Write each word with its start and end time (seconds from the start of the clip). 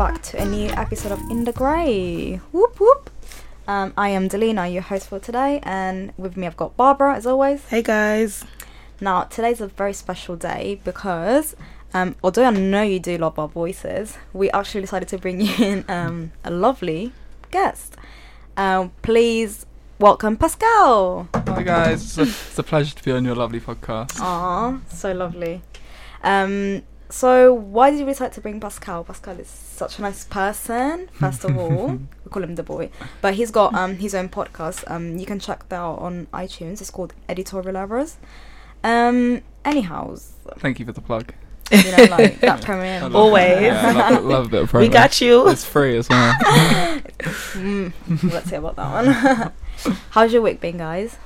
back 0.00 0.22
to 0.22 0.40
a 0.40 0.44
new 0.46 0.70
episode 0.70 1.12
of 1.12 1.20
In 1.30 1.44
the 1.44 1.52
Grey. 1.52 2.36
Whoop 2.52 2.80
whoop. 2.80 3.10
Um, 3.68 3.92
I 3.98 4.08
am 4.08 4.30
Delina, 4.30 4.72
your 4.72 4.80
host 4.80 5.08
for 5.10 5.18
today, 5.18 5.60
and 5.62 6.14
with 6.16 6.38
me 6.38 6.46
I've 6.46 6.56
got 6.56 6.74
Barbara 6.74 7.16
as 7.16 7.26
always. 7.26 7.62
Hey 7.66 7.82
guys. 7.82 8.46
Now 9.02 9.24
today's 9.24 9.60
a 9.60 9.66
very 9.66 9.92
special 9.92 10.36
day 10.36 10.80
because 10.84 11.54
um, 11.92 12.16
although 12.24 12.46
I 12.46 12.50
know 12.50 12.80
you 12.80 12.98
do 12.98 13.18
love 13.18 13.38
our 13.38 13.46
voices, 13.46 14.16
we 14.32 14.50
actually 14.52 14.80
decided 14.80 15.08
to 15.08 15.18
bring 15.18 15.42
you 15.42 15.52
in 15.58 15.84
um, 15.86 16.32
a 16.44 16.50
lovely 16.50 17.12
guest. 17.50 17.94
Um, 18.56 18.92
please 19.02 19.66
welcome 19.98 20.38
Pascal. 20.38 21.28
Hi 21.34 21.62
guys, 21.62 22.02
it's 22.02 22.16
a, 22.16 22.22
it's 22.22 22.58
a 22.58 22.62
pleasure 22.62 22.96
to 22.96 23.04
be 23.04 23.12
on 23.12 23.26
your 23.26 23.34
lovely 23.34 23.60
podcast. 23.60 24.18
Aw, 24.18 24.80
so 24.88 25.12
lovely. 25.12 25.60
Um, 26.22 26.84
so 27.10 27.52
why 27.52 27.90
did 27.90 28.00
you 28.00 28.06
decide 28.06 28.32
to 28.32 28.40
bring 28.40 28.60
Pascal? 28.60 29.04
Pascal 29.04 29.38
is 29.38 29.48
such 29.48 29.98
a 29.98 30.02
nice 30.02 30.24
person. 30.24 31.08
First 31.12 31.44
of 31.44 31.56
all, 31.58 31.86
we 32.24 32.30
call 32.30 32.42
him 32.44 32.54
the 32.54 32.62
boy, 32.62 32.90
but 33.20 33.34
he's 33.34 33.50
got 33.50 33.74
um 33.74 33.96
his 33.96 34.14
own 34.14 34.28
podcast. 34.28 34.84
Um, 34.90 35.18
you 35.18 35.26
can 35.26 35.38
check 35.40 35.68
that 35.68 35.76
out 35.80 35.98
on 35.98 36.26
iTunes. 36.32 36.80
It's 36.80 36.90
called 36.90 37.12
Editorial 37.28 37.76
Errors. 37.76 38.16
Um, 38.84 39.42
anyhow, 39.64 40.16
Thank 40.58 40.78
you 40.80 40.86
for 40.86 40.92
the 40.92 41.00
plug. 41.02 41.34
you 41.70 41.82
know, 41.96 42.04
like 42.04 42.40
that 42.40 42.58
I 42.62 42.64
premiere. 42.64 43.00
love- 43.02 43.14
Always. 43.16 43.60
yeah, 43.62 43.92
love, 43.92 44.24
love 44.24 44.46
a 44.46 44.48
bit 44.48 44.62
of 44.62 44.72
promo. 44.72 44.80
We 44.80 44.88
got 44.88 45.20
you. 45.20 45.48
It's 45.48 45.64
free 45.64 45.96
as 45.98 46.08
well. 46.08 46.32
Mm, 47.54 47.92
let's 48.32 48.48
see 48.50 48.56
about 48.56 48.76
that 48.76 48.90
one. 49.84 49.94
How's 50.10 50.32
your 50.32 50.42
week 50.42 50.60
been, 50.60 50.78
guys? 50.78 51.16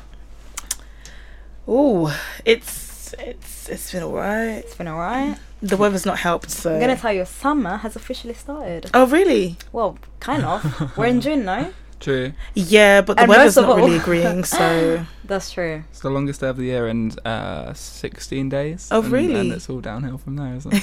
Ooh, 1.69 2.10
it's 2.45 3.15
it's 3.19 3.69
it's 3.69 3.93
been 3.93 4.02
alright. 4.02 4.65
It's 4.65 4.74
been 4.74 4.88
alright. 4.88 5.38
The 5.68 5.76
weather's 5.76 6.04
not 6.07 6.18
helped, 6.18 6.51
so 6.51 6.74
I'm 6.74 6.80
gonna 6.80 6.96
tell 6.96 7.12
you, 7.12 7.24
summer 7.24 7.76
has 7.79 7.96
officially 7.96 8.34
started. 8.34 8.90
Oh 8.93 9.07
really? 9.07 9.57
Well, 9.73 9.98
kind 10.20 10.45
of. 10.45 10.60
We're 10.96 11.07
in 11.07 11.20
June 11.20 11.45
now. 11.45 11.70
True. 12.01 12.32
Yeah, 12.54 13.01
but 13.01 13.16
the 13.16 13.23
And 13.23 13.29
weather's 13.30 13.57
most 13.57 13.62
of 13.65 13.68
not 13.68 13.76
really 13.76 13.95
all- 13.95 14.01
agreeing, 14.01 14.45
so 14.59 15.07
That's 15.24 15.51
true. 15.51 15.85
It's 15.90 16.01
the 16.01 16.10
longest 16.10 16.40
day 16.42 16.48
of 16.48 16.59
the 16.59 16.65
year 16.65 16.87
and 16.87 17.18
uh, 17.26 17.73
16 17.73 18.48
days. 18.51 18.88
Oh, 18.90 19.01
and, 19.02 19.10
really? 19.12 19.40
And 19.40 19.52
it's 19.52 19.70
all 19.70 19.80
downhill 19.80 20.18
from 20.18 20.37
there, 20.37 20.54
isn't 20.54 20.74
it? 20.74 20.82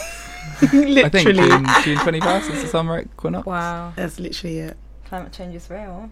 literally 0.73 1.03
I 1.05 1.09
think 1.09 1.27
June, 1.29 1.65
June 1.83 1.97
21st 1.97 2.51
is 2.55 2.61
the 2.63 2.67
summer 2.69 3.01
equinox. 3.01 3.45
Wow. 3.45 3.93
that's 3.95 4.19
literally 4.19 4.59
it. 4.59 4.77
Climate 5.05 5.31
change 5.31 5.53
is 5.55 5.69
real. 5.69 6.09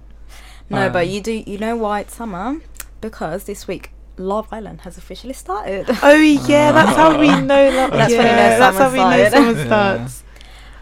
No, 0.70 0.90
but 0.92 1.08
Um, 1.08 1.10
you 1.14 1.22
do. 1.22 1.44
You 1.48 1.58
know 1.58 1.76
why 1.76 2.02
it's 2.02 2.16
summer? 2.16 2.58
Because 3.02 3.46
this 3.46 3.68
week 3.68 3.90
Love 4.20 4.48
Island 4.52 4.82
has 4.82 4.98
officially 4.98 5.34
started. 5.34 5.90
Oh 6.04 6.14
yeah, 6.16 6.72
that's 6.72 6.96
how 6.96 7.20
we 7.20 7.30
Ah. 7.30 7.40
know 7.40 7.72
that. 7.72 7.92
That's 7.92 8.12
yeah, 8.12 8.18
when 8.20 8.36
know 8.36 8.60
that's 8.60 8.78
how 8.78 8.92
we 8.92 8.98
know 8.98 9.30
started. 9.30 9.32
summer 9.32 9.54
Yeah. 9.58 9.66
starts. 9.66 10.24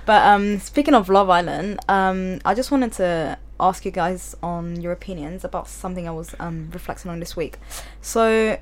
But 0.06 0.22
um, 0.26 0.60
speaking 0.60 0.94
of 0.94 1.10
Love 1.10 1.30
Island, 1.30 1.80
um, 1.90 2.40
I 2.46 2.54
just 2.56 2.72
wanted 2.72 2.94
to 2.94 3.38
ask 3.60 3.86
you 3.86 3.92
guys 3.92 4.36
on 4.42 4.80
your 4.82 4.92
opinions 4.92 5.44
about 5.44 5.68
something 5.68 6.08
I 6.08 6.12
was 6.12 6.34
um 6.40 6.70
reflecting 6.74 7.12
on 7.12 7.20
this 7.20 7.36
week. 7.36 7.58
So, 8.02 8.58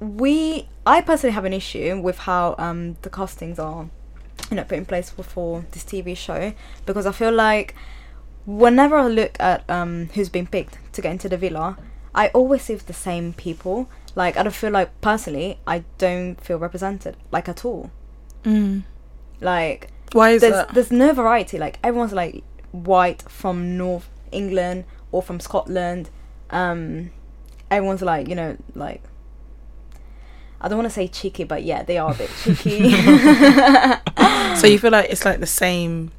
we, 0.00 0.68
I 0.86 1.00
personally 1.00 1.32
have 1.34 1.44
an 1.46 1.52
issue 1.52 2.00
with 2.00 2.18
how 2.18 2.54
um 2.58 2.96
the 3.02 3.10
castings 3.10 3.58
are, 3.58 3.88
you 4.50 4.56
know, 4.56 4.64
put 4.64 4.76
in 4.78 4.84
place 4.86 5.10
for, 5.10 5.22
for 5.22 5.64
this 5.72 5.84
TV 5.84 6.16
show 6.16 6.52
because 6.86 7.06
I 7.06 7.12
feel 7.12 7.32
like 7.32 7.74
whenever 8.46 8.96
I 8.96 9.06
look 9.08 9.36
at 9.40 9.68
um 9.70 10.10
who's 10.14 10.28
been 10.28 10.46
picked 10.46 10.78
to 10.92 11.00
get 11.00 11.12
into 11.12 11.28
the 11.28 11.36
villa, 11.38 11.78
I 12.14 12.28
always 12.28 12.62
see 12.62 12.74
the 12.74 12.92
same 12.92 13.32
people. 13.32 13.88
Like 14.14 14.36
I 14.36 14.42
don't 14.42 14.54
feel 14.54 14.70
like 14.70 15.00
personally, 15.00 15.58
I 15.66 15.84
don't 15.98 16.40
feel 16.40 16.58
represented 16.58 17.16
like 17.30 17.48
at 17.48 17.64
all. 17.64 17.90
Mm. 18.44 18.84
Like 19.40 19.90
Why 20.12 20.30
is 20.30 20.40
there's 20.40 20.54
that? 20.54 20.74
there's 20.74 20.92
no 20.92 21.12
variety. 21.12 21.58
Like 21.58 21.78
everyone's 21.82 22.12
like 22.12 22.44
white 22.72 23.22
from 23.28 23.76
North 23.76 24.08
England 24.30 24.84
or 25.12 25.22
from 25.22 25.40
Scotland. 25.40 26.10
Um, 26.50 27.10
everyone's 27.70 28.02
like 28.02 28.28
you 28.28 28.34
know 28.34 28.56
like 28.74 29.02
I 30.60 30.68
don't 30.68 30.78
want 30.78 30.88
to 30.88 30.94
say 30.94 31.08
cheeky, 31.08 31.44
but 31.44 31.62
yeah, 31.64 31.82
they 31.82 31.98
are 31.98 32.12
a 32.12 32.14
bit 32.14 32.30
cheeky. 32.42 32.90
so 34.56 34.66
you 34.66 34.78
feel 34.78 34.92
like 34.92 35.10
it's 35.10 35.24
like 35.24 35.40
the 35.40 35.46
same 35.46 36.10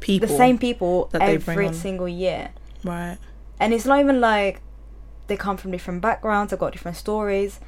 people, 0.00 0.28
the 0.28 0.36
same 0.36 0.58
people 0.58 1.08
that 1.12 1.20
they 1.20 1.36
bring 1.38 1.58
every 1.58 1.74
single 1.74 2.08
year, 2.08 2.50
right? 2.84 3.16
and 3.58 3.72
it's 3.72 3.86
not 3.86 4.00
even 4.00 4.20
like 4.20 4.60
they 5.26 5.36
come 5.36 5.56
from 5.56 5.70
different 5.72 6.00
backgrounds. 6.02 6.50
They've 6.50 6.58
got 6.60 6.72
different 6.72 6.96
stories. 6.96 7.60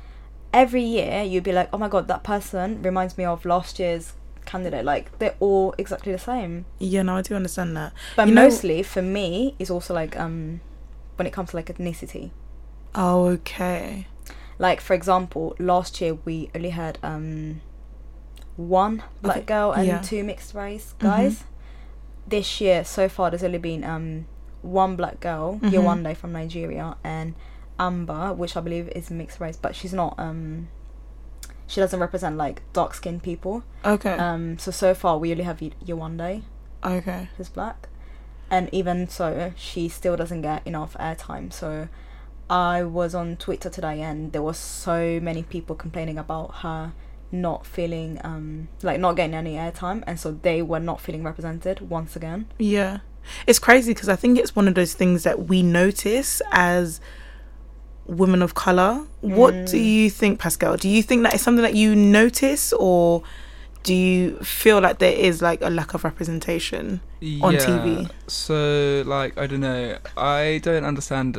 Every 0.53 0.83
year, 0.83 1.23
you'd 1.23 1.45
be 1.45 1.53
like, 1.53 1.69
oh 1.73 1.79
my 1.79 1.89
god, 1.89 2.09
that 2.09 2.23
person 2.25 2.83
reminds 2.83 3.19
me 3.19 3.25
of 3.25 3.45
last 3.45 3.79
year's 3.79 4.15
candidate. 4.47 4.85
Like 4.85 5.19
they're 5.19 5.37
all 5.41 5.75
exactly 5.77 6.13
the 6.13 6.19
same. 6.19 6.65
Yeah, 6.79 7.03
no, 7.03 7.17
I 7.17 7.23
do 7.23 7.35
understand 7.35 7.77
that. 7.77 7.93
But 8.17 8.29
You 8.29 8.35
know- 8.35 8.45
mostly 8.45 8.83
for 8.83 9.03
me, 9.03 9.55
it's 9.59 9.71
also 9.71 9.93
like 9.95 10.19
um 10.19 10.61
when 11.17 11.27
it 11.27 11.33
comes 11.33 11.51
to 11.51 11.57
like 11.57 11.67
ethnicity. 11.67 12.31
Oh, 12.95 13.27
okay. 13.27 14.07
Like 14.59 14.81
for 14.81 14.95
example, 14.95 15.55
last 15.59 16.01
year 16.01 16.15
we 16.25 16.51
only 16.55 16.71
had 16.71 16.99
um 17.03 17.61
one 18.57 19.03
black 19.23 19.47
girl 19.47 19.73
and 19.73 19.87
yeah. 19.87 20.01
two 20.01 20.25
mixed 20.25 20.55
race 20.55 20.95
Mhm. 20.99 21.03
guys. 21.03 21.45
This 22.27 22.61
year 22.61 22.85
so 22.85 23.09
far 23.09 23.31
there's 23.31 23.45
only 23.45 23.59
been 23.59 23.85
um 23.85 24.27
one 24.63 24.97
black 24.97 25.21
girl, 25.21 25.59
Mhm. 25.63 25.71
Yewande 25.73 26.17
from 26.17 26.33
Nigeria 26.33 26.97
and 27.05 27.35
Amber, 27.79 28.33
which 28.35 28.57
I 28.57 28.61
believe 28.61 28.89
is 28.89 29.11
mixed 29.11 29.41
race, 29.41 29.57
but 29.57 29.75
she's 29.77 29.93
not 29.95 30.15
um 30.19 30.69
she 31.67 31.81
doesn't 31.81 32.01
represent 32.01 32.37
like 32.37 32.63
dark 32.73 32.95
skinned 32.95 33.23
people. 33.23 33.63
Okay. 33.85 34.13
Um 34.19 34.59
so 34.59 34.71
so 34.71 34.95
far 34.95 35.19
we 35.19 35.31
only 35.33 35.45
have 35.45 35.61
Ye- 35.63 35.75
Yewande 35.85 36.43
okay. 36.85 37.29
who's 37.37 37.49
black, 37.49 37.89
and 38.51 38.69
even 38.73 39.09
so, 39.09 39.53
she 39.57 39.89
still 39.89 40.17
doesn't 40.17 40.43
get 40.43 40.67
enough 40.67 40.95
airtime. 40.99 41.53
So, 41.53 41.89
I 42.51 42.83
was 42.83 43.15
on 43.15 43.37
Twitter 43.37 43.69
today, 43.69 44.01
and 44.01 44.33
there 44.33 44.41
was 44.43 44.57
so 44.57 45.21
many 45.21 45.43
people 45.43 45.77
complaining 45.77 46.17
about 46.19 46.55
her 46.63 46.93
not 47.31 47.67
feeling 47.67 48.19
um 48.25 48.69
like 48.83 48.99
not 48.99 49.17
getting 49.17 49.35
any 49.35 49.57
airtime, 49.57 50.03
and 50.07 50.19
so 50.19 50.33
they 50.33 50.63
were 50.63 50.81
not 50.81 50.99
feeling 51.01 51.23
represented 51.23 51.91
once 51.91 52.17
again. 52.17 52.47
Yeah. 52.59 53.01
It's 53.47 53.59
crazy 53.59 53.93
because 53.95 54.09
I 54.09 54.17
think 54.17 54.39
it's 54.39 54.55
one 54.57 54.69
of 54.69 54.75
those 54.75 54.95
things 54.95 55.23
that 55.25 55.47
we 55.49 55.63
notice 55.63 56.41
as 56.53 57.01
women 58.07 58.43
of 58.43 58.55
color. 58.55 59.03
What 59.21 59.53
do 59.67 59.77
Mm. 59.77 59.85
you 59.85 60.11
think, 60.11 60.39
Pascal? 60.41 60.77
Do 60.77 60.89
you 60.89 61.03
think 61.03 61.23
that 61.25 61.35
is 61.35 61.43
something 61.43 61.63
that 61.63 61.75
you 61.75 61.95
notice 61.95 62.73
or 62.73 63.23
do 63.83 63.95
you 63.95 64.37
feel 64.39 64.81
like 64.81 64.99
there 64.99 65.13
is 65.13 65.41
like 65.43 65.61
a 65.63 65.71
lack 65.71 65.95
of 65.95 66.05
representation? 66.05 67.01
On 67.43 67.53
yeah, 67.55 67.61
TV. 67.61 68.11
So, 68.27 69.03
like, 69.07 69.37
I 69.39 69.47
don't 69.47 69.61
know. 69.61 69.99
I 70.17 70.61
don't 70.63 70.85
understand 70.85 71.39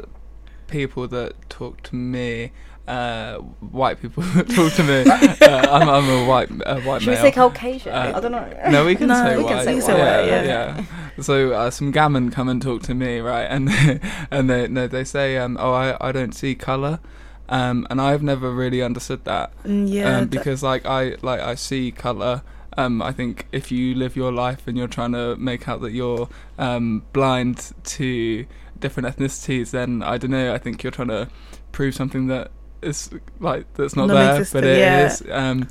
people 0.68 1.07
that 1.07 1.34
talk 1.50 1.81
to 1.84 1.95
me. 1.95 2.51
Uh, 2.88 3.35
white 3.72 4.01
people 4.01 4.23
talk 4.56 4.73
to 4.73 4.84
me. 4.84 5.01
uh, 5.09 5.68
I'm, 5.72 5.88
I'm 5.89 6.09
a 6.09 6.25
white, 6.28 6.50
uh, 6.66 6.79
white 6.81 7.01
Should 7.01 7.09
we 7.09 7.13
male. 7.16 7.22
say 7.23 7.31
Caucasian? 7.31 7.94
Uh, 7.94 8.13
I 8.16 8.19
don't 8.19 8.31
know. 8.31 8.47
No, 8.72 8.85
we 8.85 8.95
can 8.95 9.07
No, 9.13 9.13
say 9.16 9.38
we 9.38 9.44
white. 9.44 9.50
can 9.53 9.63
say 9.63 9.73
We 9.75 9.79
can 9.81 9.85
say 9.85 9.94
white, 9.94 10.25
yeah, 10.28 10.44
yeah. 10.44 10.85
So 11.22 11.52
uh, 11.53 11.69
some 11.72 11.91
gammon 11.91 12.31
come 12.31 12.50
and 12.50 12.62
talk 12.62 12.84
to 12.84 12.94
me, 12.94 13.19
right? 13.19 13.44
And 13.46 13.69
and 14.31 14.50
they 14.50 14.68
no, 14.68 14.88
they 14.88 15.03
say, 15.03 15.38
um, 15.38 15.57
oh, 15.59 15.74
I, 15.74 15.97
I 16.02 16.12
don't 16.12 16.34
see 16.34 16.56
color, 16.56 17.00
um, 17.50 17.85
and 17.90 18.00
I've 18.02 18.24
never 18.24 18.52
really 18.52 18.81
understood 18.81 19.25
that, 19.25 19.52
Mm, 19.63 19.90
Yeah. 19.91 20.18
um, 20.19 20.28
because 20.28 20.63
like 20.63 20.85
I 20.85 21.16
like 21.22 21.40
I 21.41 21.56
see 21.56 21.91
color. 21.91 22.41
Um, 22.78 23.02
I 23.02 23.12
think 23.12 23.47
if 23.52 23.72
you 23.72 23.94
live 23.96 24.16
your 24.16 24.31
life 24.31 24.66
and 24.68 24.78
you're 24.78 24.88
trying 24.88 25.12
to 25.12 25.35
make 25.35 25.68
out 25.68 25.81
that 25.81 25.91
you're 25.91 26.30
um, 26.57 27.03
blind 27.13 27.74
to 27.86 28.46
different 28.80 29.09
ethnicities, 29.09 29.72
then 29.72 30.01
I 30.01 30.18
don't 30.18 30.31
know. 30.31 30.54
I 30.54 30.57
think 30.60 30.83
you're 30.83 30.92
trying 30.92 31.10
to 31.10 31.27
prove 31.74 31.94
something 31.95 32.27
that 32.27 32.51
is 32.81 33.10
like 33.39 33.65
that's 33.74 33.95
not 33.98 34.07
there, 34.07 34.45
but 34.54 34.63
it 34.63 34.77
yeah. 34.80 35.06
is. 35.07 35.24
Um, 35.30 35.68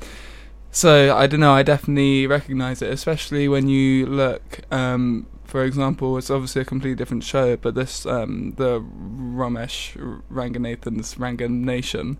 so 0.71 1.15
I 1.17 1.25
don't 1.25 1.39
know. 1.39 1.53
I 1.53 1.63
definitely 1.63 2.27
recognise 2.27 2.81
it, 2.83 2.91
especially 2.93 3.47
when 3.47 3.67
you 3.67 4.05
look. 4.05 4.59
For 5.49 5.63
example, 5.63 6.15
it's 6.19 6.29
obviously 6.29 6.61
a 6.61 6.65
completely 6.65 6.95
different 6.95 7.23
show, 7.23 7.57
but 7.57 7.73
this 7.73 8.05
um, 8.05 8.53
the 8.57 8.79
Romesh 8.81 9.95
Ranganathan's 10.31 11.17
Ranganation. 11.17 12.17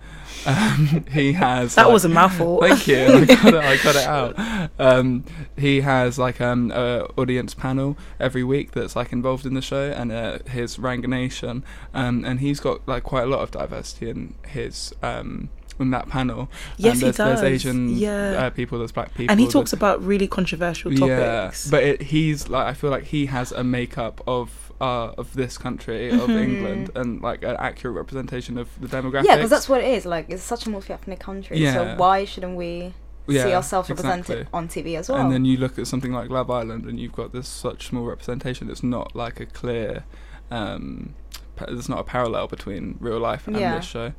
Um, 0.47 1.05
he 1.11 1.33
has 1.33 1.75
that 1.75 1.83
like- 1.85 1.93
was 1.93 2.05
a 2.05 2.09
mouthful. 2.09 2.59
Thank 2.61 2.87
you. 2.87 3.05
I 3.05 3.25
got 3.25 3.53
it. 3.53 3.63
I 3.63 3.77
got 3.77 3.95
it 3.95 4.07
out. 4.07 4.69
Um, 4.79 5.25
he 5.57 5.81
has 5.81 6.17
like 6.17 6.39
um 6.41 6.71
a 6.71 7.01
audience 7.17 7.53
panel 7.53 7.97
every 8.19 8.43
week 8.43 8.71
that's 8.71 8.95
like 8.95 9.11
involved 9.11 9.45
in 9.45 9.53
the 9.53 9.61
show, 9.61 9.91
and 9.91 10.11
uh, 10.11 10.39
his 10.49 10.77
Ranganation, 10.79 11.63
um, 11.93 12.25
and 12.25 12.39
he's 12.39 12.59
got 12.59 12.87
like 12.87 13.03
quite 13.03 13.23
a 13.23 13.27
lot 13.27 13.41
of 13.41 13.51
diversity 13.51 14.09
in 14.09 14.33
his 14.47 14.93
um 15.03 15.49
in 15.79 15.91
that 15.91 16.09
panel. 16.09 16.49
yes, 16.77 16.93
and 16.93 16.95
he 16.95 17.01
there's, 17.05 17.15
does. 17.17 17.41
There's 17.41 17.53
Asian 17.53 17.89
yeah. 17.97 18.31
uh, 18.45 18.49
people, 18.49 18.77
there's 18.79 18.91
black 18.91 19.13
people, 19.15 19.31
and 19.31 19.39
he 19.39 19.47
talks 19.47 19.73
about 19.73 20.03
really 20.03 20.27
controversial 20.27 20.91
topics. 20.91 21.65
yeah, 21.65 21.71
but 21.71 21.83
it, 21.83 22.01
he's 22.03 22.49
like 22.49 22.67
I 22.67 22.73
feel 22.73 22.89
like 22.89 23.05
he 23.05 23.27
has 23.27 23.51
a 23.51 23.63
makeup 23.63 24.21
of 24.27 24.71
uh, 24.81 25.11
of 25.17 25.33
this 25.33 25.57
country 25.57 26.09
of 26.09 26.21
Mhm. 26.29 26.41
England 26.43 26.91
and 26.95 27.21
like 27.21 27.43
an 27.43 27.55
accurate 27.59 27.95
representation 27.95 28.57
of 28.57 28.69
the 28.79 28.87
demographics. 28.87 29.25
Yeah, 29.25 29.35
because 29.35 29.49
that's 29.49 29.67
what 29.67 29.81
it 29.81 29.87
is. 29.87 30.05
Like, 30.05 30.29
it's 30.29 30.43
such 30.43 30.65
a 30.65 30.69
multi-ethnic 30.69 31.19
country. 31.19 31.57
So 31.57 31.63
Yeah. 31.63 31.97
why 31.97 32.25
shouldn't 32.25 32.55
we? 32.57 32.93
Yeah, 33.27 33.43
see 33.43 33.53
ourselves 33.53 33.89
represented 33.89 34.39
exactly. 34.39 34.47
on 34.57 34.67
TV 34.67 34.95
as 34.97 35.07
well. 35.07 35.19
And 35.19 35.31
then 35.31 35.45
you 35.45 35.57
look 35.57 35.77
at 35.77 35.85
something 35.85 36.11
like 36.11 36.29
Love 36.31 36.49
Island, 36.49 36.85
and 36.85 36.99
you've 36.99 37.11
got 37.13 37.31
this 37.31 37.47
such 37.47 37.87
small 37.89 38.05
representation. 38.05 38.71
It's 38.71 38.81
not 38.81 39.15
like 39.15 39.39
a 39.39 39.45
clear. 39.45 40.03
Um, 40.49 41.13
pa- 41.55 41.65
there's 41.67 41.89
not 41.89 41.99
a 41.99 42.03
parallel 42.03 42.47
between 42.47 42.95
real 42.99 43.19
life 43.19 43.47
and 43.47 43.55
Yeah. 43.57 43.75
this 43.75 43.85
show. 43.85 44.13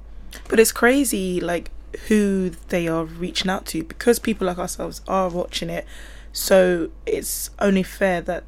But 0.49 0.59
it's 0.61 0.73
crazy, 0.73 1.41
like 1.41 1.71
who 2.09 2.51
they 2.69 2.87
are 2.89 3.05
reaching 3.05 3.51
out 3.51 3.67
to 3.67 3.83
because 3.83 4.19
people 4.19 4.47
like 4.47 4.59
ourselves 4.59 5.01
are 5.09 5.29
watching 5.29 5.71
it. 5.71 5.85
So 6.33 6.91
it's 7.07 7.51
only 7.59 7.83
fair 7.83 8.21
that 8.23 8.45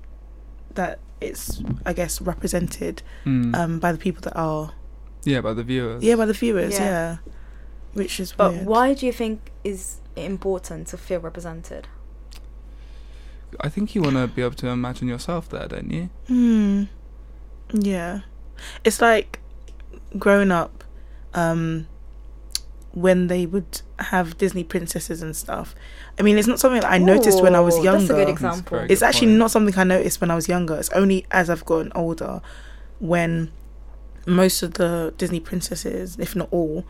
that 0.75 0.99
it's, 1.21 1.63
I 1.87 1.93
guess, 1.93 2.21
represented 2.21 3.03
Mm. 3.25 3.55
um, 3.55 3.79
by 3.79 3.93
the 3.93 3.99
people 3.99 4.21
that 4.23 4.37
are, 4.37 4.73
yeah, 5.25 5.41
by 5.41 5.53
the 5.55 5.63
viewers. 5.63 6.03
yeah, 6.03 6.17
by 6.17 6.27
the 6.27 6.33
viewers, 6.33 6.75
Yeah. 6.75 6.85
yeah. 6.85 7.17
Which 7.95 8.19
is 8.21 8.33
but 8.33 8.53
weird. 8.53 8.67
why 8.67 8.95
do 8.95 9.05
you 9.07 9.13
think 9.13 9.51
is 9.65 10.01
important 10.17 10.87
to 10.89 10.97
feel 10.97 11.21
represented? 11.21 11.89
I 13.61 13.69
think 13.69 13.95
you 13.95 14.01
want 14.03 14.17
to 14.17 14.27
be 14.29 14.41
able 14.43 14.55
to 14.57 14.69
imagine 14.69 15.09
yourself 15.09 15.49
there, 15.51 15.69
don't 15.69 15.91
you? 15.91 16.09
Hmm. 16.27 16.85
Yeah. 17.73 18.21
It's 18.83 19.01
like 19.01 19.41
growing 20.19 20.51
up, 20.51 20.82
um, 21.35 21.87
when 22.95 23.29
they 23.29 23.47
would 23.47 23.81
have 23.99 24.37
Disney 24.39 24.65
princesses 24.65 25.23
and 25.23 25.35
stuff. 25.35 25.75
I 26.19 26.23
mean, 26.23 26.37
it's 26.37 26.47
not 26.49 26.61
something 26.61 26.81
that 26.83 26.91
I 26.91 26.99
noticed 26.99 27.43
when 27.43 27.55
I 27.55 27.61
was 27.61 27.77
younger. 27.83 27.99
That's 27.99 28.11
a 28.11 28.15
good 28.15 28.29
That's 28.29 28.31
example. 28.43 28.79
very 28.79 28.91
It's 28.91 29.01
good 29.01 29.07
actually 29.07 29.27
point. 29.29 29.39
not 29.39 29.51
something 29.51 29.79
I 29.79 29.85
noticed 29.85 30.21
when 30.21 30.31
I 30.31 30.35
was 30.35 30.49
younger. 30.49 30.77
It's 30.77 30.91
only 30.91 31.25
as 31.31 31.49
I've 31.49 31.65
gotten 31.65 31.91
older 31.95 32.43
when 32.99 33.51
most 34.27 34.63
of 34.63 34.75
the 34.75 35.15
Disney 35.17 35.41
princesses, 35.41 36.17
if 36.19 36.37
not 36.37 36.49
all, 36.51 36.85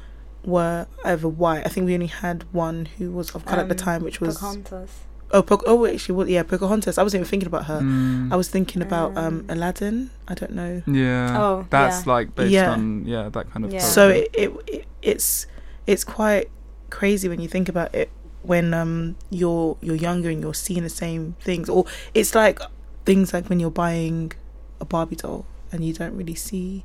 were 0.45 0.87
either 1.05 1.29
white. 1.29 1.65
I 1.65 1.69
think 1.69 1.87
we 1.87 1.95
only 1.95 2.07
had 2.09 2.45
one 2.53 2.87
who 2.99 3.13
was 3.13 3.31
of 3.31 3.45
color 3.47 3.61
at 3.63 3.69
the 3.69 3.75
Um, 3.75 3.79
time, 3.79 4.03
which 4.03 4.21
was 4.21 4.35
Pocahontas. 4.39 4.91
Oh, 5.33 5.43
po- 5.43 5.63
oh, 5.67 5.77
wait, 5.77 6.01
she 6.01 6.13
was 6.13 6.29
yeah, 6.29 6.43
Pocahontas. 6.43 6.99
I 6.99 7.03
wasn't 7.03 7.21
even 7.23 7.31
thinking 7.31 7.47
about 7.47 7.65
her. 7.67 7.81
Mm. 7.81 8.33
I 8.33 8.37
was 8.37 8.49
thinking 8.49 8.83
about 8.83 9.17
um, 9.17 9.27
Um, 9.27 9.47
Aladdin. 9.49 10.11
I 10.29 10.35
don't 10.35 10.53
know. 10.53 10.83
Yeah. 10.87 11.41
Oh, 11.43 11.67
That's 11.71 12.07
yeah. 12.07 12.13
like 12.13 12.35
based 12.35 12.53
Yeah. 12.53 12.71
on 12.73 13.05
yeah 13.07 13.29
that 13.29 13.51
kind 13.51 13.65
of. 13.65 13.73
Yeah. 13.73 13.81
So 13.81 14.09
it, 14.09 14.29
it, 14.35 14.51
it 14.67 14.87
it's 15.03 15.47
it's 15.87 16.05
quite 16.05 16.51
crazy 16.91 17.29
when 17.29 17.41
you 17.41 17.49
think 17.49 17.69
about 17.69 17.95
it 17.95 18.11
when 18.43 18.75
um 18.75 19.17
you're 19.31 19.77
you're 19.81 19.97
younger 19.97 20.29
and 20.29 20.41
you're 20.43 20.53
seeing 20.55 20.83
the 20.83 20.89
same 20.91 21.37
things 21.41 21.69
or 21.69 21.87
it's 22.13 22.35
like 22.35 22.59
things 23.07 23.33
like 23.33 23.49
when 23.49 23.59
you're 23.61 23.71
buying 23.71 24.33
a 24.81 24.85
Barbie 24.85 25.17
doll 25.17 25.47
and 25.71 25.85
you 25.85 25.93
don't 25.95 26.15
really 26.17 26.35
see 26.35 26.85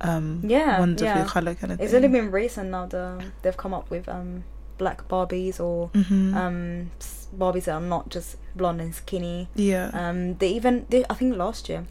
um 0.00 0.40
Yeah, 0.44 0.78
ones 0.78 1.00
of 1.00 1.06
yeah. 1.06 1.18
your 1.18 1.26
color 1.26 1.54
kind 1.54 1.72
of 1.72 1.80
It's 1.80 1.92
thing. 1.92 2.04
only 2.04 2.20
been 2.20 2.30
recent 2.30 2.70
now 2.70 2.86
that 2.86 3.24
they've 3.42 3.56
come 3.56 3.72
up 3.74 3.90
with 3.90 4.08
um 4.08 4.44
black 4.82 4.98
Barbies 5.12 5.56
or 5.66 5.76
Mhm. 6.00 6.34
um 6.42 6.58
Barbies 7.40 7.64
that 7.66 7.74
are 7.80 7.88
not 7.94 8.04
just 8.14 8.28
blonde 8.58 8.80
and 8.84 8.94
skinny. 8.94 9.38
yeah 9.54 9.86
Um, 10.02 10.18
they 10.40 10.50
even 10.58 10.74
they, 10.90 11.00
I 11.12 11.14
think 11.18 11.30
last 11.44 11.62
year 11.70 11.82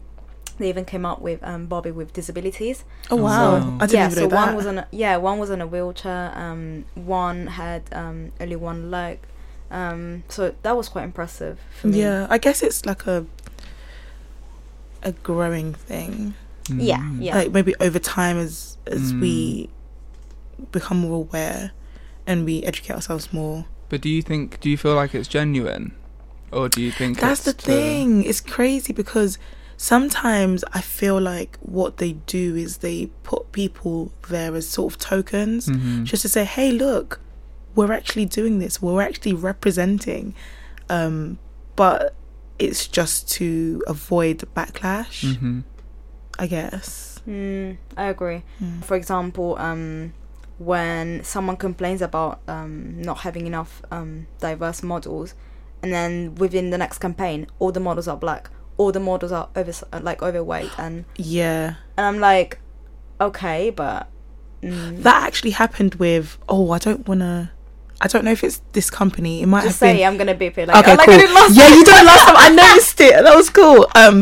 they 0.58 0.68
even 0.68 0.84
came 0.92 1.04
up 1.12 1.20
with 1.28 1.40
um 1.50 1.62
Barbie 1.72 1.94
with 2.00 2.10
disabilities. 2.20 2.78
oh 3.10 3.16
wow 3.26 3.58
So- 3.60 3.76
I 3.82 3.86
didn't 3.86 3.92
yeah, 3.98 4.06
even 4.06 4.14
so 4.16 4.20
know 4.22 4.28
that 4.36 4.46
one 4.46 4.56
was 4.60 4.66
on 4.72 4.76
a, 4.82 4.86
yeah 5.02 5.14
one 5.30 5.38
was 5.42 5.50
on 5.54 5.60
a 5.66 5.68
wheelchair. 5.72 6.24
Um, 6.44 6.84
one 6.94 7.38
had 7.60 7.82
um 8.02 8.18
only 8.42 8.56
one 8.70 8.80
leg. 8.96 9.16
Um, 9.80 10.22
so 10.28 10.40
that 10.64 10.74
was 10.76 10.86
quite 10.94 11.04
impressive 11.10 11.56
for 11.80 11.86
me. 11.88 12.00
yeah 12.02 12.26
I 12.34 12.36
guess 12.44 12.62
it's 12.62 12.80
like 12.90 13.02
a 13.14 13.24
a 15.02 15.12
growing 15.12 15.70
thing 15.74 16.34
yeah, 16.68 16.98
Mm. 17.00 17.16
yeah. 17.24 17.34
like 17.38 17.50
maybe 17.56 17.74
over 17.80 17.98
time 17.98 18.36
as 18.46 18.76
as 18.86 19.12
Mm. 19.12 19.20
we 19.22 19.34
become 20.76 20.98
more 21.04 21.16
aware 21.26 21.72
and 22.26 22.44
we 22.44 22.62
educate 22.64 22.94
ourselves 22.94 23.32
more 23.32 23.64
But 23.88 24.00
do 24.00 24.08
you 24.08 24.22
think? 24.22 24.60
Do 24.60 24.70
you 24.70 24.76
feel 24.78 24.94
like 24.94 25.14
it's 25.14 25.28
genuine, 25.28 25.92
or 26.50 26.68
do 26.68 26.80
you 26.80 26.90
think 26.92 27.18
That's 27.20 27.44
the 27.44 27.50
it's 27.50 27.64
to- 27.64 27.70
thing. 27.70 28.24
It's 28.24 28.40
crazy 28.40 28.92
because 28.92 29.38
sometimes 29.76 30.64
I 30.72 30.80
feel 30.80 31.20
like 31.20 31.58
what 31.60 31.96
they 31.98 32.12
do 32.26 32.54
is 32.56 32.78
they 32.78 33.06
put 33.24 33.52
people 33.52 34.12
there 34.28 34.54
as 34.54 34.68
sort 34.68 34.92
of 34.94 34.98
tokens 34.98 35.66
Mhm. 35.66 36.04
just 36.04 36.22
to 36.22 36.28
say, 36.28 36.44
hey, 36.44 36.70
look, 36.72 37.20
we're 37.74 37.92
actually 37.92 38.26
doing 38.26 38.58
this. 38.60 38.80
We're 38.80 39.02
actually 39.02 39.34
representing. 39.34 40.34
Um, 40.88 41.38
but 41.74 42.14
it's 42.58 42.86
just 42.86 43.28
to 43.32 43.82
avoid 43.86 44.38
backlash, 44.54 45.24
Mhm. 45.36 45.64
I 46.38 46.46
guess. 46.46 47.20
Mm, 47.28 47.76
I 47.96 48.04
agree. 48.06 48.42
Mm. 48.62 48.84
For 48.84 48.94
example, 48.96 49.56
um, 49.58 50.12
when 50.64 51.22
someone 51.24 51.56
complains 51.56 52.02
about 52.02 52.40
um, 52.48 53.00
not 53.02 53.18
having 53.18 53.46
enough 53.46 53.82
um, 53.90 54.26
diverse 54.40 54.82
models, 54.82 55.34
and 55.82 55.92
then 55.92 56.34
within 56.36 56.70
the 56.70 56.78
next 56.78 56.98
campaign, 56.98 57.46
all 57.58 57.72
the 57.72 57.80
models 57.80 58.06
are 58.08 58.16
black, 58.16 58.50
all 58.76 58.92
the 58.92 59.00
models 59.00 59.32
are 59.32 59.48
over 59.56 59.72
like 60.00 60.22
overweight, 60.22 60.70
and 60.78 61.04
Yeah. 61.16 61.74
and 61.96 62.06
I'm 62.06 62.20
like, 62.20 62.58
okay, 63.20 63.70
but 63.70 64.08
mm, 64.62 65.02
That 65.02 65.22
actually 65.24 65.50
happened 65.52 65.96
with, 65.96 66.38
oh, 66.48 66.70
I 66.70 66.78
don't 66.78 67.06
want 67.08 67.20
to. 67.20 67.50
I 68.00 68.08
don't 68.08 68.24
know 68.24 68.32
if 68.32 68.42
it's 68.42 68.60
this 68.72 68.90
company. 68.90 69.42
It 69.42 69.46
might 69.46 69.62
just 69.62 69.78
have 69.78 69.86
been. 69.88 69.96
say 69.98 70.04
I'm 70.04 70.16
gonna 70.16 70.34
beep 70.34 70.58
it 70.58 70.66
like, 70.68 70.76
okay, 70.84 70.96
like 70.96 71.06
cool. 71.06 71.34
Last 71.34 71.54
yeah, 71.54 71.68
you 71.68 71.84
did 71.84 72.04
last 72.04 72.24
time. 72.26 72.34
I 72.36 72.48
noticed 72.54 73.00
it. 73.00 73.22
That 73.22 73.36
was 73.36 73.48
cool. 73.48 73.86
Um, 73.94 74.20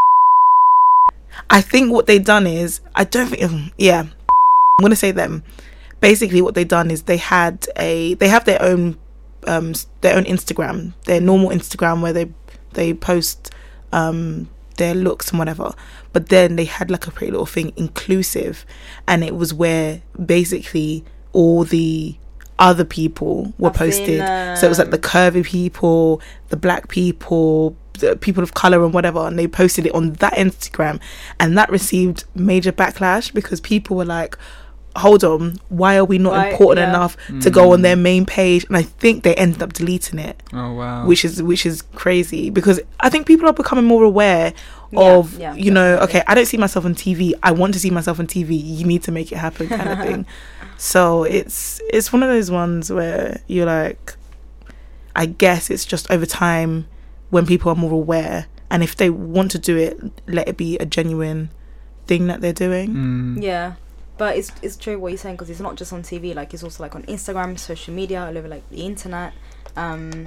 I 1.48 1.60
think 1.62 1.90
what 1.90 2.06
they 2.06 2.18
done 2.18 2.46
is 2.46 2.80
I 2.94 3.04
don't 3.04 3.28
think. 3.28 3.42
um, 3.42 3.72
Yeah, 3.78 4.00
I'm 4.02 4.82
gonna 4.82 4.96
say 4.96 5.12
them. 5.12 5.44
Basically, 6.00 6.40
what 6.40 6.54
they 6.54 6.64
done 6.64 6.90
is 6.90 7.02
they 7.02 7.16
had 7.16 7.66
a 7.76 8.14
they 8.14 8.28
have 8.28 8.44
their 8.44 8.60
own 8.62 8.98
um 9.46 9.74
their 10.00 10.16
own 10.16 10.24
Instagram, 10.24 10.92
their 11.04 11.20
normal 11.20 11.50
Instagram 11.50 12.00
where 12.02 12.12
they 12.12 12.30
they 12.72 12.94
post 12.94 13.52
um 13.92 14.48
their 14.76 14.94
looks 14.94 15.30
and 15.30 15.38
whatever. 15.38 15.72
But 16.12 16.28
then 16.28 16.56
they 16.56 16.64
had 16.64 16.90
like 16.90 17.06
a 17.06 17.10
pretty 17.10 17.30
little 17.30 17.46
thing 17.46 17.72
inclusive, 17.76 18.64
and 19.06 19.22
it 19.22 19.36
was 19.36 19.54
where 19.54 20.02
basically 20.24 21.04
all 21.32 21.64
the 21.64 22.16
other 22.58 22.84
people 22.84 23.54
were 23.58 23.70
I've 23.70 23.94
seen, 23.94 24.20
posted. 24.20 24.58
so 24.58 24.66
it 24.66 24.68
was 24.68 24.78
like 24.78 24.90
the 24.90 24.98
curvy 24.98 25.44
people, 25.44 26.20
the 26.48 26.56
black 26.56 26.88
people, 26.88 27.76
the 27.98 28.16
people 28.16 28.42
of 28.42 28.54
color 28.54 28.84
and 28.84 28.92
whatever, 28.92 29.20
and 29.20 29.38
they 29.38 29.48
posted 29.48 29.86
it 29.86 29.94
on 29.94 30.12
that 30.14 30.34
Instagram, 30.34 31.00
and 31.38 31.56
that 31.56 31.70
received 31.70 32.24
major 32.34 32.72
backlash 32.72 33.32
because 33.32 33.60
people 33.60 33.96
were 33.96 34.04
like, 34.04 34.36
"Hold 34.96 35.22
on, 35.24 35.60
why 35.68 35.96
are 35.96 36.04
we 36.04 36.18
not 36.18 36.32
Why- 36.32 36.50
important 36.50 36.84
yeah. 36.86 36.90
enough 36.90 37.16
to 37.42 37.50
go 37.50 37.68
Mm. 37.68 37.72
on 37.74 37.82
their 37.82 37.96
main 37.96 38.26
page?" 38.26 38.64
And 38.68 38.76
I 38.76 38.82
think 38.82 39.22
they 39.22 39.34
ended 39.34 39.62
up 39.62 39.72
deleting 39.72 40.18
it, 40.18 40.42
Oh 40.52 40.72
wow. 40.74 41.06
which 41.06 41.24
is 41.24 41.42
which 41.42 41.64
is 41.66 41.82
crazy 41.94 42.50
because 42.50 42.80
I 43.00 43.08
think 43.08 43.26
people 43.26 43.48
are 43.48 43.52
becoming 43.52 43.84
more 43.84 44.02
aware 44.04 44.52
Yeah, 44.92 45.00
of 45.00 45.38
yeah, 45.38 45.54
you 45.54 45.70
know, 45.70 45.96
definitely. 45.96 46.18
okay, 46.20 46.24
I 46.26 46.34
don't 46.34 46.46
see 46.46 46.56
myself 46.56 46.84
on 46.84 46.94
TV. 46.94 47.34
I 47.42 47.52
want 47.52 47.74
to 47.74 47.80
see 47.80 47.90
myself 47.90 48.18
on 48.18 48.26
TV. 48.26 48.56
You 48.56 48.84
need 48.86 49.02
to 49.04 49.12
make 49.12 49.30
it 49.32 49.38
happen, 49.38 49.68
kind 49.68 49.88
of 49.90 49.98
thing. 50.00 50.26
So 50.82 51.24
it's 51.24 51.78
it's 51.92 52.10
one 52.10 52.22
of 52.22 52.30
those 52.30 52.50
ones 52.50 52.90
where 52.90 53.40
you're 53.46 53.66
like, 53.66 54.14
I 55.14 55.26
guess 55.26 55.68
it's 55.70 55.84
just 55.84 56.10
over 56.10 56.24
time 56.24 56.86
when 57.28 57.44
people 57.46 57.70
are 57.70 57.74
more 57.76 57.92
aware, 57.92 58.46
and 58.70 58.82
if 58.82 58.96
they 58.96 59.10
want 59.10 59.50
to 59.52 59.58
do 59.58 59.76
it, 59.76 60.00
let 60.26 60.48
it 60.48 60.56
be 60.56 60.78
a 60.78 60.86
genuine 60.86 61.50
thing 62.06 62.28
that 62.28 62.40
they're 62.40 62.54
doing. 62.54 62.88
Mm. 62.94 63.42
Yeah, 63.42 63.74
but 64.20 64.36
it's 64.36 64.52
it's 64.60 64.76
true 64.76 64.98
what 64.98 65.08
you're 65.08 65.16
saying 65.16 65.36
because 65.36 65.48
it's 65.48 65.60
not 65.60 65.76
just 65.76 65.94
on 65.94 66.02
TV. 66.02 66.34
Like 66.34 66.52
it's 66.52 66.62
also 66.62 66.82
like 66.84 66.94
on 66.94 67.04
Instagram, 67.04 67.58
social 67.58 67.94
media, 67.94 68.26
all 68.26 68.36
over 68.36 68.48
like 68.48 68.68
the 68.68 68.82
internet. 68.84 69.32
Um, 69.76 70.26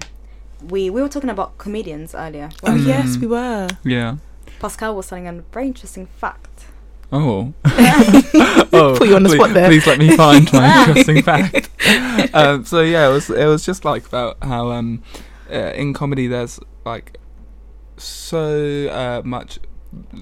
we 0.67 0.89
we 0.89 0.99
were 0.99 1.07
talking 1.09 1.29
about 1.29 1.59
comedians 1.59 2.15
earlier. 2.15 2.49
Oh 2.63 2.71
Mm. 2.71 2.87
yes, 2.87 3.17
we 3.17 3.27
were. 3.27 3.67
Yeah. 3.83 4.17
Pascal 4.59 4.95
was 4.95 5.07
telling 5.09 5.27
a 5.27 5.33
very 5.53 5.67
interesting 5.67 6.07
fact. 6.07 6.65
Oh. 7.11 7.53
oh. 8.73 8.95
Put 8.97 9.09
you 9.09 9.15
on 9.15 9.21
the 9.21 9.29
please, 9.29 9.35
spot 9.35 9.53
there. 9.53 9.67
Please 9.69 9.85
let 9.85 9.99
me 9.99 10.17
find 10.17 10.51
my 10.51 10.65
interesting 10.87 11.21
fact. 11.21 11.69
um, 12.33 12.65
so 12.65 12.81
yeah, 12.81 13.07
it 13.09 13.13
was 13.13 13.29
it 13.29 13.45
was 13.45 13.63
just 13.63 13.85
like 13.85 14.07
about 14.07 14.37
how 14.41 14.71
um, 14.71 15.03
uh, 15.51 15.71
in 15.75 15.93
comedy 15.93 16.25
there's 16.25 16.59
like 16.83 17.19
so 17.97 18.87
uh, 18.89 19.21
much 19.23 19.59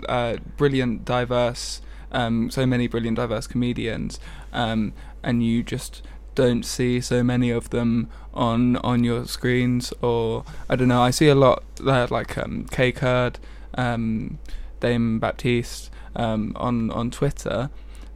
uh, 0.09 0.35
brilliant, 0.57 1.05
diverse, 1.05 1.79
um, 2.11 2.49
so 2.49 2.65
many 2.65 2.87
brilliant, 2.87 3.17
diverse 3.17 3.47
comedians, 3.47 4.19
um, 4.53 4.93
and 5.23 5.43
you 5.43 5.63
just 5.63 6.01
don't 6.33 6.63
see 6.63 7.01
so 7.01 7.23
many 7.23 7.49
of 7.49 7.69
them 7.71 8.09
on 8.33 8.77
on 8.77 9.03
your 9.03 9.25
screens 9.25 9.93
or 10.01 10.45
I 10.69 10.75
don't 10.75 10.87
know. 10.87 11.01
I 11.01 11.11
see 11.11 11.27
a 11.27 11.35
lot 11.35 11.63
uh, 11.85 12.07
like 12.09 12.37
um, 12.37 12.65
Kae 12.71 12.95
Kurd, 12.95 13.39
um, 13.75 14.39
Dane 14.79 15.19
Baptiste 15.19 15.91
um, 16.15 16.53
on 16.55 16.89
on 16.91 17.11
Twitter, 17.11 17.69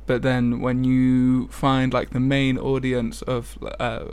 but 0.06 0.22
then 0.22 0.62
when 0.62 0.84
you 0.84 1.48
find 1.48 1.94
like 1.94 2.12
the 2.12 2.20
main 2.20 2.58
audience 2.58 3.22
of 3.24 3.58
uh, 3.80 4.06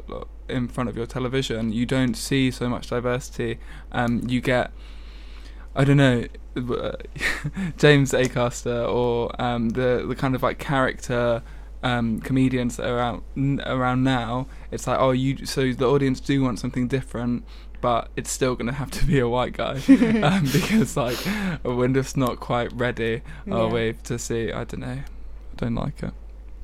in 0.48 0.68
front 0.68 0.90
of 0.90 0.96
your 0.96 1.06
television, 1.06 1.72
you 1.72 1.86
don't 1.86 2.14
see 2.14 2.50
so 2.50 2.68
much 2.68 2.88
diversity. 2.88 3.58
Um, 3.92 4.22
you 4.26 4.40
get 4.40 4.72
I 5.74 5.84
don't 5.84 5.96
know. 5.96 6.26
James 7.76 8.12
Acaster 8.12 8.88
or 8.88 9.30
um, 9.40 9.70
the 9.70 10.04
the 10.06 10.14
kind 10.14 10.34
of 10.34 10.42
like 10.42 10.58
character 10.58 11.42
um, 11.82 12.20
comedians 12.20 12.76
that 12.76 12.88
are 12.88 12.98
out 13.00 13.22
n- 13.36 13.60
around 13.66 14.04
now, 14.04 14.46
it's 14.70 14.86
like, 14.86 14.98
oh, 15.00 15.10
you. 15.10 15.44
So 15.46 15.72
the 15.72 15.86
audience 15.88 16.20
do 16.20 16.42
want 16.42 16.58
something 16.60 16.86
different, 16.88 17.44
but 17.80 18.08
it's 18.16 18.30
still 18.30 18.54
gonna 18.54 18.72
have 18.72 18.90
to 18.92 19.04
be 19.04 19.18
a 19.18 19.28
white 19.28 19.54
guy 19.54 19.80
um, 20.22 20.44
because 20.52 20.96
like 20.96 21.18
we're 21.64 21.88
just 21.88 22.16
not 22.16 22.38
quite 22.40 22.72
ready, 22.72 23.22
are 23.50 23.66
Yeah. 23.66 23.72
we, 23.72 23.92
to 24.04 24.18
see? 24.18 24.52
I 24.52 24.64
don't 24.64 24.80
know. 24.80 24.86
I 25.00 25.54
don't 25.56 25.74
like 25.74 26.02
it. 26.02 26.12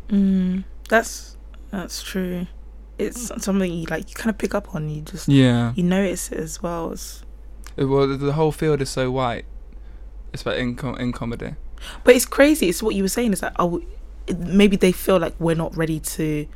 Mm, 0.09 0.65
that's 0.89 1.37
that's 1.71 2.03
true. 2.03 2.47
It's 2.99 3.29
something 3.45 3.73
you 3.73 3.87
like. 3.87 4.09
You 4.09 4.15
kind 4.17 4.31
of 4.31 4.39
pick 4.39 4.55
up 4.55 4.75
on. 4.75 4.89
You 4.89 5.03
just 5.03 5.29
Yeah. 5.29 5.73
you 5.77 5.83
notice 5.85 6.31
it 6.33 6.39
as 6.39 6.63
well. 6.63 6.93
It's, 6.93 7.23
Well, 7.77 8.07
the- 8.09 8.17
the 8.17 8.33
whole 8.33 8.51
field 8.53 8.81
is 8.83 8.91
so 8.91 9.11
white, 9.11 9.45
especially 10.35 10.63
in 10.63 10.75
com- 10.77 10.97
in 10.97 11.13
comedy. 11.13 11.55
but 12.05 12.15
it's 12.17 12.27
crazy. 12.27 12.69
It's 12.69 12.83
what 12.83 12.95
you 12.95 13.03
were 13.03 13.09
saying. 13.09 13.33
Is 13.33 13.41
that 13.41 13.55
oh, 13.59 13.83
it- 14.27 14.39
maybe 14.39 14.77
they 14.77 14.93
feel 14.93 15.19
like 15.19 15.35
we're 15.39 15.55
not 15.57 15.77
ready 15.77 16.01
to 16.01 16.47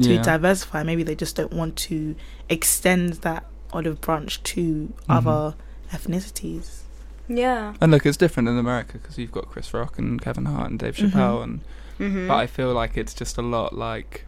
to 0.00 0.14
Yeah. 0.14 0.22
diversify. 0.22 0.82
Maybe 0.84 1.02
they 1.02 1.16
just 1.16 1.34
don't 1.36 1.52
want 1.52 1.74
to 1.88 2.14
extend 2.48 3.14
that 3.26 3.44
olive 3.72 4.00
branch 4.00 4.42
to 4.44 4.62
Mm-hmm. 4.62 5.10
other 5.12 5.54
ethnicities. 5.92 6.82
Yeah. 7.28 7.74
And 7.80 7.90
look, 7.92 8.06
it's 8.06 8.16
different 8.16 8.48
in 8.48 8.56
America 8.58 8.98
because 8.98 9.18
you've 9.18 9.32
got 9.32 9.48
Chris 9.50 9.74
Rock 9.74 9.98
and 9.98 10.20
Kevin 10.22 10.46
Hart 10.46 10.70
and 10.70 10.78
Dave 10.78 10.96
Mhm. 10.96 11.10
Chappelle, 11.10 11.42
and 11.42 11.60
Mm-hmm. 11.98 12.28
but 12.28 12.36
I 12.36 12.46
feel 12.46 12.72
like 12.72 12.96
it's 12.96 13.12
just 13.12 13.36
a 13.38 13.42
lot 13.42 13.74
like 13.76 14.24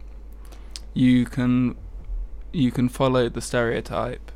you 0.93 1.25
can 1.25 1.75
you 2.53 2.69
can 2.69 2.89
follow 2.89 3.29
the 3.29 3.39
stereotype, 3.39 4.29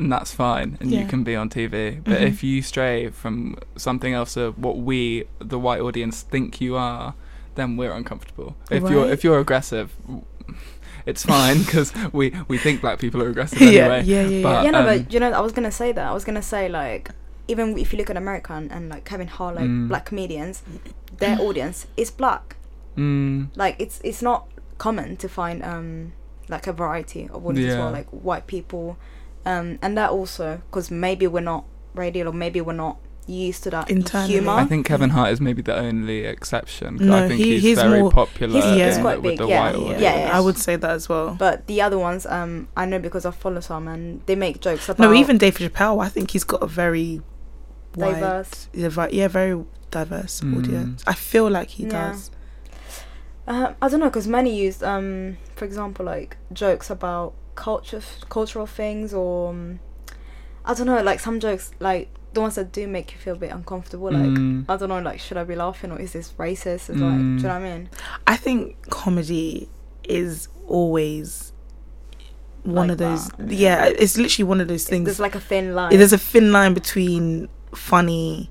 and 0.00 0.10
that's 0.12 0.32
fine, 0.34 0.78
and 0.80 0.90
you 0.90 1.04
can 1.06 1.22
be 1.24 1.34
on 1.36 1.48
TV. 1.50 2.00
But 2.04 2.18
Mhm. 2.20 2.28
if 2.32 2.42
you 2.42 2.62
stray 2.62 3.10
from 3.10 3.56
something 3.76 4.12
else 4.20 4.36
of 4.36 4.58
what 4.58 4.76
we, 4.78 5.24
the 5.52 5.58
white 5.66 5.80
audience, 5.80 6.22
think 6.32 6.60
you 6.60 6.76
are, 6.76 7.14
then 7.54 7.76
we're 7.78 7.92
uncomfortable. 8.00 8.50
If 8.70 8.82
you're 8.90 9.08
if 9.16 9.20
you're 9.24 9.38
aggressive. 9.46 9.88
It's 11.06 11.24
fine 11.24 11.58
because 11.64 11.92
we, 12.12 12.32
we 12.48 12.58
think 12.58 12.80
black 12.82 12.98
people 12.98 13.22
are 13.22 13.28
aggressive 13.30 13.60
yeah, 13.60 13.68
anyway. 13.68 14.02
yeah, 14.04 14.22
yeah, 14.22 14.42
but- 14.42 14.50
yeah. 14.52 14.62
yeah, 14.64 14.70
no, 14.70 14.78
um, 14.80 14.84
but 14.86 15.12
you 15.12 15.18
know, 15.20 15.30
I 15.32 15.40
was 15.40 15.52
gonna 15.52 15.70
say 15.82 15.92
that. 15.92 16.06
I 16.06 16.12
was 16.12 16.24
gonna 16.24 16.42
say 16.42 16.68
like, 16.68 17.10
even 17.48 17.78
if 17.78 17.92
you 17.92 17.98
look 17.98 18.10
at 18.10 18.16
America 18.16 18.52
and, 18.52 18.70
and 18.70 18.88
like 18.90 19.04
Kevin 19.04 19.26
Hart, 19.28 19.54
like 19.56 19.64
Mm. 19.64 19.88
black 19.88 20.04
comedians, 20.04 20.62
their 21.18 21.38
audience 21.40 21.86
is 21.96 22.10
black. 22.10 22.56
Mm, 22.96 23.48
Like 23.56 23.76
it's 23.78 24.00
it's 24.04 24.20
not 24.22 24.46
common 24.78 25.16
to 25.16 25.28
find 25.28 25.62
um 25.64 26.12
like 26.48 26.66
a 26.66 26.72
variety 26.72 27.28
of 27.32 27.46
audience 27.46 27.68
as 27.70 27.74
Yeah. 27.76 27.84
well, 27.84 27.92
like 27.92 28.08
white 28.10 28.46
people, 28.46 28.96
um, 29.46 29.78
and 29.82 29.96
that 29.96 30.10
also 30.10 30.62
because 30.70 30.90
maybe 30.90 31.26
we're 31.26 31.40
not 31.40 31.64
radio 31.94 32.28
or 32.28 32.32
maybe 32.32 32.60
we're 32.60 32.72
not 32.72 32.98
used 33.26 33.62
to 33.62 33.70
that 33.70 33.88
Internally. 33.90 34.32
humor. 34.32 34.52
I 34.52 34.64
think 34.64 34.86
Kevin 34.86 35.10
Hart 35.10 35.30
is 35.30 35.40
maybe 35.40 35.62
the 35.62 35.76
only 35.76 36.24
exception. 36.24 36.96
No, 36.96 37.16
I 37.16 37.28
think 37.28 37.38
he- 37.40 37.52
he's, 37.52 37.62
he's 37.62 37.78
very 37.78 38.00
more- 38.00 38.10
popular 38.10 38.60
he's- 38.60 38.94
he's 38.94 38.98
quite 39.00 39.22
big, 39.22 39.38
yeah. 39.40 39.70
yeah. 39.76 39.98
Yeah, 39.98 39.98
yeah. 39.98 40.36
I 40.36 40.40
would 40.40 40.58
say 40.58 40.74
that 40.76 40.90
as 40.90 41.08
well. 41.08 41.36
But 41.38 41.66
the 41.68 41.80
other 41.80 41.98
ones, 41.98 42.26
um, 42.26 42.66
I 42.76 42.86
know 42.86 42.98
because 42.98 43.24
I 43.26 43.30
follow 43.30 43.60
some 43.60 43.86
and 43.86 44.20
they 44.26 44.34
make 44.34 44.60
jokes 44.60 44.88
about 44.88 45.02
no, 45.04 45.14
even 45.14 45.38
Dave 45.38 45.58
Chappelle, 45.58 46.02
I 46.04 46.08
think 46.08 46.30
he's 46.32 46.44
got 46.44 46.62
a 46.62 46.66
very 46.66 47.20
Diverse. 47.92 48.68
yeah, 48.72 49.06
yeah, 49.10 49.28
very 49.28 49.64
diverse 49.90 50.40
Mm. 50.40 50.58
audience. 50.58 51.04
I 51.06 51.14
feel 51.14 51.48
like 51.50 51.68
he 51.70 51.84
Yeah. 51.84 51.90
does. 52.12 52.30
Uh, 53.46 53.72
I 53.82 53.88
don't 53.88 54.00
know 54.00 54.06
because 54.06 54.28
many 54.28 54.54
use, 54.56 54.82
um, 54.82 55.36
for 55.56 55.64
example, 55.64 56.04
like 56.06 56.36
jokes 56.52 56.90
about 56.90 57.32
culture, 57.60 58.02
cultural 58.28 58.66
things, 58.66 59.12
or 59.14 59.50
um, 59.50 59.80
I 60.64 60.74
don't 60.74 60.86
know, 60.86 61.00
like 61.02 61.20
some 61.20 61.38
jokes, 61.40 61.70
like 61.78 62.08
the 62.32 62.40
ones 62.40 62.54
that 62.54 62.72
do 62.72 62.86
make 62.86 63.12
you 63.12 63.18
feel 63.18 63.34
a 63.34 63.38
bit 63.38 63.52
uncomfortable. 63.52 64.10
Like 64.10 64.22
Mm. 64.38 64.64
I 64.68 64.76
don't 64.76 64.88
know, 64.88 65.00
like 65.00 65.20
should 65.20 65.36
I 65.36 65.44
be 65.44 65.56
laughing 65.56 65.90
or 65.92 65.98
is 66.00 66.12
this 66.12 66.32
racist? 66.38 66.88
It's 66.90 66.90
like, 66.90 66.98
do 66.98 67.04
you 67.04 67.38
Mm. 67.38 67.42
know 67.42 67.48
what 67.48 67.54
I 67.56 67.70
mean? 67.70 67.88
I 68.26 68.36
think 68.36 68.62
comedy 68.90 69.68
is 70.04 70.48
always 70.66 71.52
one 72.62 72.88
Like 72.88 72.90
of 72.92 72.98
those. 72.98 73.28
that. 73.28 73.50
Yeah, 73.50 73.84
it's 73.86 74.16
literally 74.18 74.48
one 74.48 74.60
of 74.60 74.68
those 74.68 74.84
things. 74.84 75.04
There's 75.06 75.20
like 75.20 75.34
a 75.34 75.40
thin 75.40 75.74
line. 75.74 75.96
There's 75.96 76.12
a 76.12 76.18
thin 76.32 76.52
line 76.52 76.74
between 76.74 77.48
funny 77.74 78.50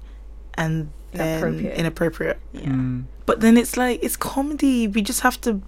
and 0.56 0.89
Inappropriate. 1.13 1.78
inappropriate. 1.78 2.39
yeah. 2.54 2.70
Mm. 2.70 3.04
But 3.25 3.39
then 3.42 3.56
it's 3.58 3.78
like 3.78 4.00
it's 4.04 4.18
comedy. 4.18 4.88
We 4.88 5.01
just 5.01 5.22
have 5.22 5.39
to 5.42 5.62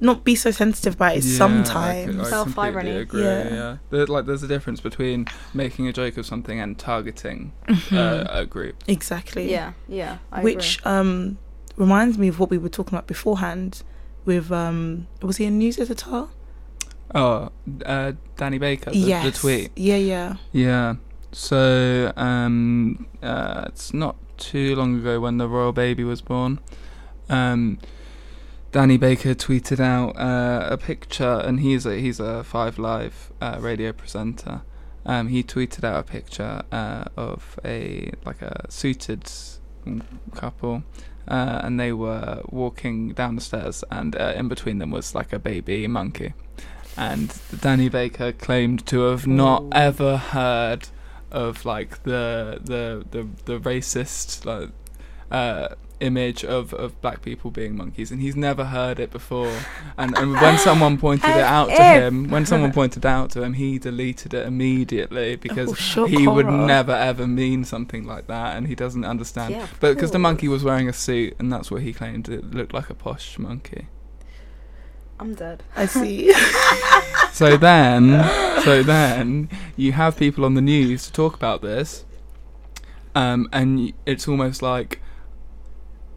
not 0.00 0.24
be 0.24 0.34
so 0.34 0.50
sensitive 0.50 0.94
about 0.94 1.16
it 1.16 1.24
Yeah, 1.24 1.36
sometimes. 1.36 2.06
could- 2.16 2.20
I 2.26 2.30
Self-irony. 2.30 2.90
agree. 2.96 3.22
Yeah. 3.22 3.48
Yeah, 3.54 3.76
There, 3.90 4.06
like 4.06 4.26
there's 4.26 4.42
a 4.42 4.48
difference 4.48 4.80
between 4.80 5.26
making 5.52 5.86
a 5.88 5.92
joke 5.92 6.16
of 6.16 6.24
something 6.26 6.58
and 6.60 6.78
targeting 6.78 7.52
Mhm. 7.68 7.96
uh, 7.96 8.26
a 8.30 8.46
group. 8.46 8.76
exactly. 8.88 9.50
Yeah, 9.50 9.72
yeah. 9.88 10.18
I 10.32 10.42
Which 10.42 10.84
um 10.86 11.36
reminds 11.76 12.16
me 12.18 12.28
of 12.28 12.38
what 12.38 12.50
we 12.50 12.58
were 12.58 12.68
talking 12.68 12.94
about 12.94 13.06
beforehand. 13.06 13.82
With 14.26 14.52
um, 14.52 15.06
was 15.22 15.38
he 15.38 15.46
a 15.46 15.50
news 15.50 15.78
editor? 15.78 16.26
Oh, 17.14 17.50
uh, 17.86 18.12
Danny 18.36 18.58
Baker, 18.58 18.90
the, 18.90 18.98
yes. 18.98 19.24
the 19.24 19.32
tweet. 19.32 19.70
Yeah, 19.76 19.96
yeah. 19.96 20.34
Yeah. 20.52 20.94
So 21.32 22.12
um, 22.16 23.06
uh, 23.22 23.64
it's 23.66 23.92
not 23.94 24.16
too 24.36 24.76
long 24.76 24.98
ago 25.00 25.20
when 25.20 25.38
the 25.38 25.48
royal 25.48 25.72
baby 25.72 26.04
was 26.04 26.20
born. 26.20 26.60
Um, 27.28 27.78
Danny 28.72 28.98
Baker 28.98 29.34
tweeted 29.34 29.80
out 29.80 30.16
uh, 30.16 30.68
a 30.70 30.78
picture, 30.78 31.42
and 31.44 31.58
he's 31.58 31.86
a 31.86 31.96
he's 31.96 32.20
a 32.20 32.44
Five 32.44 32.78
Live 32.78 33.32
uh, 33.40 33.58
radio 33.60 33.92
presenter. 33.92 34.62
Um, 35.04 35.28
he 35.28 35.42
tweeted 35.42 35.82
out 35.82 35.98
a 35.98 36.02
picture 36.04 36.62
uh, 36.70 37.04
of 37.16 37.58
a 37.64 38.12
like 38.24 38.42
a 38.42 38.66
suited 38.70 39.28
couple, 40.36 40.84
uh, 41.26 41.60
and 41.64 41.80
they 41.80 41.92
were 41.92 42.42
walking 42.48 43.12
down 43.12 43.34
the 43.34 43.40
stairs, 43.40 43.82
and 43.90 44.14
uh, 44.14 44.34
in 44.36 44.46
between 44.46 44.78
them 44.78 44.92
was 44.92 45.16
like 45.16 45.32
a 45.32 45.40
baby 45.40 45.88
monkey. 45.88 46.34
And 46.96 47.36
Danny 47.60 47.88
Baker 47.88 48.30
claimed 48.30 48.86
to 48.86 49.00
have 49.02 49.26
not 49.26 49.62
Ooh. 49.62 49.70
ever 49.72 50.16
heard 50.16 50.88
of 51.32 51.64
like 51.64 52.04
the 52.04 52.60
the 52.62 53.04
the, 53.10 53.28
the 53.46 53.58
racist 53.58 54.44
like 54.44 54.70
uh, 55.30 55.74
image 56.00 56.44
of, 56.44 56.72
of 56.74 57.00
black 57.00 57.22
people 57.22 57.50
being 57.50 57.76
monkeys, 57.76 58.10
and 58.10 58.20
he's 58.20 58.36
never 58.36 58.64
heard 58.66 58.98
it 58.98 59.10
before. 59.10 59.52
And, 59.98 60.16
and 60.16 60.32
when 60.32 60.58
someone 60.58 60.98
pointed 60.98 61.30
it 61.30 61.36
out 61.44 61.68
to 61.68 61.82
him, 61.82 62.28
when 62.30 62.46
someone 62.46 62.72
pointed 62.72 63.04
out 63.06 63.30
to 63.32 63.42
him, 63.42 63.54
he 63.54 63.78
deleted 63.78 64.34
it 64.34 64.46
immediately 64.46 65.36
because 65.36 65.70
Oh, 65.70 65.74
shock 65.74 66.08
he 66.08 66.26
would 66.26 66.46
never 66.46 66.92
ever 66.92 67.26
mean 67.26 67.64
something 67.64 68.04
like 68.04 68.26
that, 68.28 68.56
and 68.56 68.66
he 68.66 68.74
doesn't 68.74 69.04
understand. 69.04 69.52
Yeah, 69.54 69.66
but 69.80 69.94
because 69.94 70.10
the 70.10 70.18
monkey 70.18 70.48
was 70.48 70.64
wearing 70.64 70.88
a 70.88 70.92
suit, 70.92 71.36
and 71.38 71.52
that's 71.52 71.70
what 71.70 71.82
he 71.82 71.92
claimed 71.92 72.28
it 72.28 72.52
looked 72.52 72.72
like 72.74 72.90
a 72.90 72.94
posh 72.94 73.38
monkey. 73.38 73.86
I'm 75.18 75.34
dead. 75.34 75.62
I 75.76 75.86
see. 75.86 76.32
So 77.32 77.56
then, 77.56 78.24
so 78.64 78.82
then 78.82 79.48
you 79.76 79.92
have 79.92 80.16
people 80.16 80.44
on 80.44 80.54
the 80.54 80.60
news 80.60 81.06
to 81.06 81.12
talk 81.12 81.34
about 81.34 81.62
this, 81.62 82.04
um, 83.14 83.48
and 83.52 83.92
it's 84.04 84.26
almost 84.28 84.62
like, 84.62 85.00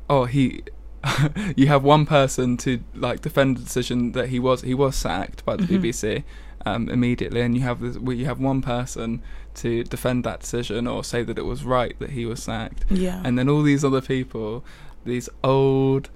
oh, 0.10 0.26
he. 0.26 0.64
you 1.58 1.68
have 1.68 1.84
one 1.84 2.06
person 2.06 2.56
to 2.56 2.80
like 2.96 3.20
defend 3.20 3.58
the 3.58 3.62
decision 3.62 4.14
that 4.14 4.30
he 4.30 4.40
was 4.40 4.62
he 4.62 4.74
was 4.74 4.96
sacked 4.96 5.44
by 5.44 5.58
the 5.58 5.64
Mhm. 5.64 5.82
BBC 5.82 6.24
um, 6.66 6.88
immediately, 6.88 7.42
and 7.42 7.56
you 7.56 7.62
have 7.64 7.82
this, 7.82 7.98
well, 7.98 8.16
you 8.16 8.26
have 8.26 8.40
one 8.40 8.62
person 8.62 9.22
to 9.56 9.84
defend 9.84 10.24
that 10.24 10.40
decision 10.40 10.88
or 10.88 11.04
say 11.04 11.22
that 11.22 11.38
it 11.38 11.44
was 11.46 11.66
right 11.66 11.94
that 12.00 12.12
he 12.12 12.26
was 12.26 12.42
sacked, 12.42 12.86
yeah. 12.90 13.22
and 13.26 13.38
then 13.38 13.50
all 13.50 13.64
these 13.64 13.84
other 13.84 14.00
people, 14.00 14.64
these 15.04 15.28
old 15.44 16.10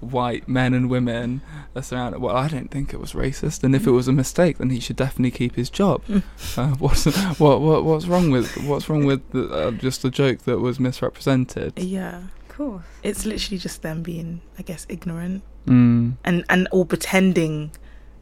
white 0.00 0.46
men 0.46 0.74
and 0.74 0.90
women 0.90 1.40
are 1.74 1.82
surrounded. 1.82 2.20
Well, 2.20 2.36
I 2.36 2.46
don't 2.48 2.70
think 2.70 2.92
it 2.92 3.00
was 3.00 3.14
racist, 3.14 3.64
and 3.64 3.74
if 3.74 3.86
it 3.86 3.92
was 3.92 4.08
a 4.08 4.12
mistake, 4.12 4.58
then 4.58 4.68
he 4.68 4.78
should 4.78 4.96
definitely 4.96 5.30
keep 5.30 5.54
his 5.56 5.70
job. 5.70 6.02
uh, 6.58 6.68
what's 6.74 7.06
what 7.38 7.62
what 7.62 7.82
what's 7.82 8.06
wrong 8.06 8.30
with 8.30 8.54
what's 8.64 8.90
wrong 8.90 9.06
with 9.06 9.22
the, 9.30 9.48
uh, 9.48 9.70
just 9.70 10.04
a 10.04 10.10
joke 10.10 10.40
that 10.40 10.58
was 10.58 10.78
misrepresented? 10.78 11.78
yeah. 11.78 12.24
Cool. 12.56 12.82
It's 13.02 13.24
literally 13.26 13.58
just 13.58 13.82
them 13.82 14.02
being, 14.02 14.40
I 14.58 14.62
guess, 14.62 14.86
ignorant 14.88 15.42
Mm. 15.66 16.16
and 16.24 16.44
and 16.48 16.68
or 16.72 16.84
pretending 16.84 17.70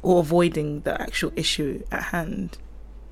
or 0.01 0.21
avoiding 0.21 0.81
the 0.83 1.01
actual 1.01 1.33
issue 1.37 1.83
at 1.91 2.05
hand. 2.15 2.57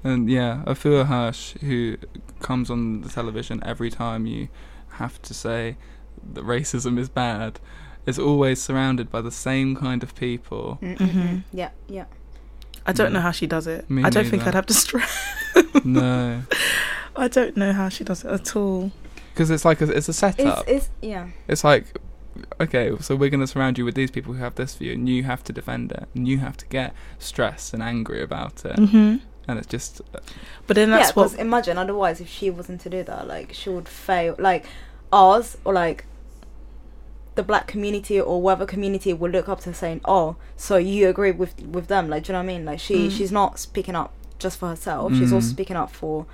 And 0.04 0.30
yeah, 0.30 0.62
Afua 0.66 1.06
Hirsch, 1.06 1.54
who 1.60 1.96
comes 2.40 2.70
on 2.70 3.02
the 3.02 3.08
television 3.08 3.60
every 3.64 3.90
time 3.90 4.26
you 4.26 4.48
have 4.92 5.20
to 5.22 5.34
say 5.34 5.76
that 6.34 6.44
racism 6.44 6.98
is 6.98 7.08
bad, 7.08 7.60
is 8.06 8.18
always 8.18 8.62
surrounded 8.62 9.10
by 9.10 9.20
the 9.20 9.30
same 9.30 9.76
kind 9.76 10.02
of 10.02 10.14
people. 10.14 10.78
Mm-hmm. 10.80 11.04
Mhm. 11.04 11.42
Yeah, 11.52 11.70
yeah. 11.88 12.04
I 12.86 12.92
don't 12.92 13.10
Mm. 13.10 13.14
know 13.14 13.20
how 13.20 13.32
she 13.32 13.46
does 13.46 13.66
it. 13.66 13.90
Me 13.90 14.02
I 14.04 14.10
don't 14.10 14.26
think. 14.26 14.46
I'd 14.46 14.54
have 14.54 14.66
the 14.66 14.74
strength. 14.86 15.84
no, 15.84 16.42
I 17.16 17.28
don't 17.28 17.56
know 17.56 17.72
how 17.72 17.88
she 17.90 18.04
does 18.04 18.24
it 18.24 18.30
at 18.30 18.56
all. 18.56 18.90
Because 19.40 19.50
it's 19.50 19.64
like 19.64 19.80
a, 19.80 19.90
it's 19.90 20.06
a 20.06 20.12
setup. 20.12 20.68
It's, 20.68 20.84
it's 20.86 20.90
yeah. 21.00 21.28
It's 21.48 21.64
like, 21.64 21.98
okay, 22.60 22.94
so 23.00 23.16
we're 23.16 23.30
going 23.30 23.40
to 23.40 23.46
surround 23.46 23.78
you 23.78 23.86
with 23.86 23.94
these 23.94 24.10
people 24.10 24.34
who 24.34 24.40
have 24.42 24.54
this 24.56 24.74
view, 24.74 24.92
and 24.92 25.08
you 25.08 25.22
have 25.22 25.42
to 25.44 25.52
defend 25.54 25.92
it, 25.92 26.06
and 26.14 26.28
you 26.28 26.40
have 26.40 26.58
to 26.58 26.66
get 26.66 26.92
stressed 27.18 27.72
and 27.72 27.82
angry 27.82 28.22
about 28.22 28.62
it, 28.66 28.78
hmm 28.78 29.16
and 29.48 29.58
it's 29.58 29.66
just 29.66 30.02
But 30.66 30.74
then 30.76 30.90
yeah, 30.90 30.98
that's 30.98 31.12
because 31.12 31.32
what. 31.32 31.40
imagine 31.40 31.78
otherwise 31.78 32.20
if 32.20 32.28
she 32.28 32.50
wasn't 32.50 32.82
to 32.82 32.90
do 32.90 33.02
that, 33.02 33.26
like 33.26 33.54
she 33.54 33.70
would 33.70 33.88
fail. 33.88 34.36
Like 34.38 34.66
ours 35.10 35.56
or 35.64 35.72
like 35.72 36.04
the 37.34 37.42
black 37.42 37.66
community 37.66 38.20
or 38.20 38.42
whatever 38.42 38.66
community 38.66 39.14
would 39.14 39.32
look 39.32 39.48
up 39.48 39.60
to 39.60 39.72
saying, 39.72 40.02
"Oh, 40.04 40.36
so 40.58 40.76
you 40.76 41.08
agree 41.08 41.30
with 41.32 41.58
with 41.62 41.86
them?" 41.88 42.10
Like, 42.10 42.24
do 42.24 42.32
you 42.32 42.34
know 42.34 42.40
what 42.40 42.50
I 42.50 42.58
mean? 42.58 42.64
Like, 42.66 42.78
she 42.80 43.08
Mm. 43.08 43.10
she's 43.10 43.32
not 43.32 43.58
speaking 43.58 43.96
up 43.96 44.12
just 44.38 44.58
for 44.58 44.68
herself. 44.68 45.16
She's 45.16 45.32
also 45.32 45.46
Mm. 45.46 45.50
speaking 45.56 45.76
up 45.76 45.90
for 45.90 46.26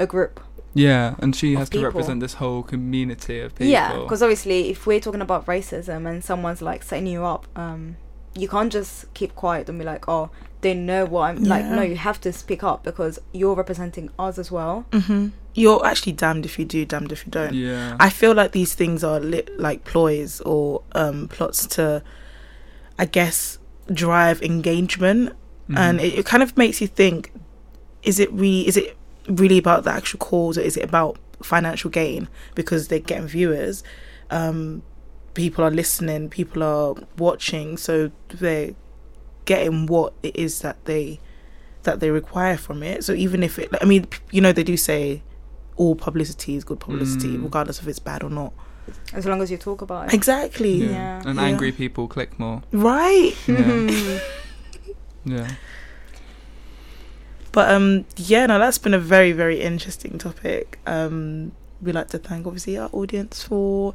a 0.00 0.06
group. 0.06 0.40
Yeah, 0.74 1.14
and 1.18 1.34
she 1.34 1.54
Of 1.54 1.58
has 1.60 1.70
to 1.70 1.82
represent 1.82 2.20
this 2.20 2.34
whole 2.34 2.62
community 2.62 3.40
of 3.40 3.54
people. 3.54 3.66
Yeah, 3.72 3.98
because 3.98 4.22
obviously, 4.22 4.70
if 4.70 4.86
we're 4.86 5.00
talking 5.00 5.20
about 5.20 5.46
racism 5.46 6.08
and 6.08 6.22
someone's 6.24 6.62
like 6.62 6.82
setting 6.84 7.08
you 7.08 7.24
up, 7.24 7.46
um, 7.56 7.96
you 8.36 8.48
can't 8.48 8.72
just 8.72 9.12
keep 9.14 9.34
quiet 9.34 9.68
and 9.68 9.78
be 9.80 9.84
like, 9.84 10.08
"Oh, 10.08 10.30
they 10.60 10.74
know 10.74 11.04
what 11.06 11.22
I'm 11.30 11.42
like." 11.44 11.64
No, 11.64 11.82
you 11.82 11.96
have 11.96 12.20
to 12.20 12.32
speak 12.32 12.62
up 12.62 12.84
because 12.84 13.18
you're 13.32 13.54
representing 13.56 14.10
us 14.18 14.38
as 14.38 14.50
well. 14.52 14.86
hmm 14.92 15.28
You're 15.54 15.84
actually 15.84 16.12
damned 16.12 16.44
if 16.46 16.56
you 16.56 16.64
do, 16.64 16.84
damned 16.84 17.10
if 17.10 17.26
you 17.26 17.32
don't. 17.32 17.52
Yeah. 17.54 17.96
I 17.98 18.08
feel 18.08 18.32
like 18.34 18.52
these 18.52 18.72
things 18.74 19.02
are 19.02 19.18
lit, 19.18 19.50
like 19.58 19.82
ploys 19.84 20.40
or 20.42 20.82
um, 20.92 21.26
plots 21.26 21.66
to, 21.74 22.04
I 22.96 23.06
guess, 23.06 23.58
drive 23.92 24.40
engagement, 24.42 25.32
Mhm. 25.68 25.78
and 25.78 26.00
it, 26.00 26.14
it 26.20 26.26
kind 26.26 26.44
of 26.44 26.56
makes 26.56 26.80
you 26.80 26.86
think: 26.86 27.32
is 28.04 28.20
it 28.20 28.30
really? 28.32 28.68
Is 28.68 28.76
it 28.76 28.96
really 29.30 29.58
about 29.58 29.84
the 29.84 29.90
actual 29.92 30.18
cause, 30.18 30.58
or 30.58 30.62
is 30.62 30.76
it 30.76 30.84
about 30.84 31.18
financial 31.42 31.90
gain? 31.90 32.28
Because 32.54 32.88
they're 32.88 32.98
getting 32.98 33.26
viewers, 33.26 33.82
um, 34.30 34.82
people 35.34 35.64
are 35.64 35.70
listening, 35.70 36.28
people 36.28 36.62
are 36.62 36.94
watching, 37.18 37.76
so 37.76 38.10
they're 38.28 38.74
getting 39.44 39.86
what 39.86 40.12
it 40.22 40.36
is 40.36 40.60
that 40.60 40.84
they 40.84 41.18
that 41.82 41.98
they 42.00 42.10
require 42.10 42.56
from 42.58 42.82
it. 42.82 43.02
So 43.04 43.14
even 43.14 43.42
if 43.42 43.58
it, 43.58 43.70
I 43.80 43.86
mean, 43.86 44.06
you 44.30 44.40
know, 44.42 44.52
they 44.52 44.62
do 44.62 44.76
say 44.76 45.22
all 45.76 45.94
publicity 45.96 46.54
is 46.56 46.62
good 46.62 46.78
publicity, 46.78 47.36
Mm. 47.38 47.44
regardless 47.44 47.80
if 47.80 47.88
it's 47.88 47.98
bad 47.98 48.22
or 48.22 48.28
not. 48.28 48.52
As 49.14 49.24
long 49.24 49.40
as 49.40 49.50
you 49.50 49.56
talk 49.56 49.80
about 49.80 50.08
it. 50.08 50.14
Exactly. 50.14 50.74
yeah. 50.84 50.90
Yeah. 50.90 51.22
And 51.24 51.36
Yeah. 51.38 51.44
angry 51.44 51.72
people 51.72 52.06
click 52.06 52.38
more. 52.38 52.60
Right. 52.72 53.32
Yeah. 53.46 54.20
yeah. 55.24 55.50
But 57.52 57.70
um 57.70 58.04
yeah, 58.16 58.46
no, 58.46 58.58
that's 58.58 58.78
been 58.78 58.94
a 58.94 58.98
very, 58.98 59.32
very 59.32 59.60
interesting 59.60 60.18
topic. 60.18 60.78
Um 60.86 61.52
we 61.82 61.92
like 61.92 62.08
to 62.08 62.18
thank 62.18 62.46
obviously 62.46 62.76
our 62.76 62.90
audience 62.92 63.42
for 63.42 63.94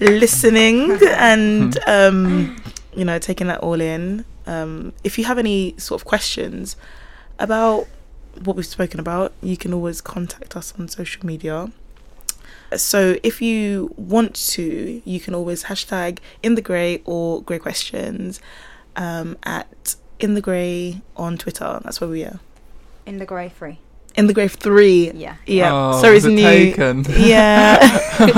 listening 0.00 0.98
and 1.16 1.78
um 1.86 2.56
you 2.94 3.04
know, 3.04 3.18
taking 3.18 3.46
that 3.46 3.60
all 3.60 3.80
in. 3.80 4.24
Um 4.46 4.92
if 5.02 5.18
you 5.18 5.24
have 5.24 5.38
any 5.38 5.74
sort 5.78 6.00
of 6.00 6.04
questions 6.06 6.76
about 7.38 7.86
what 8.42 8.56
we've 8.56 8.66
spoken 8.66 9.00
about, 9.00 9.32
you 9.42 9.56
can 9.56 9.72
always 9.72 10.00
contact 10.00 10.56
us 10.56 10.74
on 10.78 10.88
social 10.88 11.24
media. 11.24 11.70
So 12.76 13.16
if 13.22 13.40
you 13.40 13.94
want 13.96 14.34
to, 14.52 15.02
you 15.04 15.20
can 15.20 15.34
always 15.34 15.64
hashtag 15.64 16.18
in 16.42 16.56
the 16.56 16.62
grey 16.62 17.02
or 17.04 17.42
grey 17.42 17.58
questions 17.58 18.40
um, 18.96 19.36
at 19.44 19.96
in 20.18 20.34
the 20.34 20.40
grey 20.40 21.00
on 21.16 21.36
Twitter. 21.38 21.80
That's 21.84 22.00
where 22.00 22.10
we 22.10 22.24
are. 22.24 22.40
In 23.06 23.18
the 23.18 23.26
grey 23.26 23.48
Three. 23.48 23.78
In 24.16 24.28
the 24.28 24.32
Grey 24.32 24.46
three. 24.46 25.10
Yeah. 25.10 25.34
Yeah. 25.44 25.70
Oh, 25.74 26.00
Sorry, 26.00 26.18
it's 26.18 26.24
it 26.24 26.28
new. 26.30 26.42
Taken? 26.44 27.04
Yeah. 27.18 27.82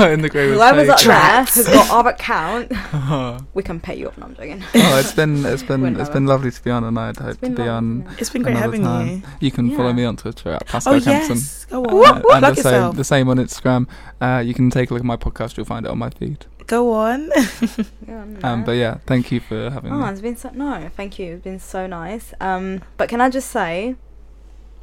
in 0.11 0.23
the 0.23 0.27
grey 0.29 0.47
was 0.47 0.57
Whoever's 0.57 0.89
up 0.89 0.97
taken. 0.97 1.11
there 1.11 1.43
has 1.45 1.67
got 1.67 1.89
our 1.91 2.07
account. 2.07 2.71
oh, 2.73 3.37
We 3.53 3.61
can 3.61 3.79
pay 3.79 3.93
you 3.95 4.07
up. 4.07 4.17
No, 4.17 4.25
I'm 4.25 4.35
joking. 4.35 4.63
Oh, 4.73 4.97
it's 4.99 5.11
been 5.13 5.45
it's 5.45 5.61
been 5.61 5.81
Wouldn't 5.81 5.99
it's 5.99 6.07
have 6.09 6.15
been 6.15 6.25
lovely 6.25 6.49
to 6.49 6.63
be 6.63 6.71
on, 6.71 6.83
and 6.83 6.97
I'd 6.97 7.17
hope 7.17 7.39
to 7.41 7.49
be 7.51 7.61
on. 7.61 8.01
isn't 8.01 8.11
it? 8.13 8.21
It's 8.21 8.29
been 8.31 8.41
great 8.41 8.57
having 8.57 8.81
time. 8.81 9.07
you. 9.07 9.21
You 9.39 9.51
can 9.51 9.69
follow 9.77 9.93
me 9.93 10.03
on 10.03 10.17
Twitter 10.17 10.49
at 10.53 10.65
Pascal 10.65 10.95
Oh 10.95 10.99
Kempson. 10.99 11.35
yes. 11.35 11.65
Go 11.65 11.85
on. 11.85 11.93
Whoop, 11.93 12.23
whoop. 12.23 12.33
and 12.33 12.43
the 12.45 12.55
same, 12.55 12.63
yourself. 12.73 12.95
the 12.95 13.03
same 13.03 13.29
on 13.29 13.37
Instagram. 13.37 13.87
Uh, 14.19 14.39
you 14.43 14.55
can 14.55 14.71
take 14.71 14.89
a 14.89 14.95
look 14.95 15.01
at 15.01 15.05
my 15.05 15.15
podcast. 15.17 15.57
You'll 15.57 15.67
find 15.67 15.85
it 15.85 15.89
on 15.91 15.99
my 15.99 16.09
feed. 16.09 16.47
Go 16.65 16.91
on. 16.93 17.29
Yeah, 18.07 18.25
Um, 18.41 18.63
but 18.63 18.71
yeah, 18.71 18.97
thank 19.05 19.31
you 19.31 19.41
for 19.41 19.69
having 19.69 19.93
Oh, 19.93 19.97
me. 19.99 20.09
it's 20.09 20.21
been 20.21 20.35
so 20.37 20.49
no, 20.55 20.89
thank 20.97 21.19
you. 21.19 21.33
It's 21.35 21.43
been 21.43 21.59
so 21.59 21.85
nice. 21.85 22.33
Um, 22.41 22.81
but 22.97 23.09
can 23.09 23.21
I 23.21 23.29
just 23.29 23.51
say, 23.51 23.95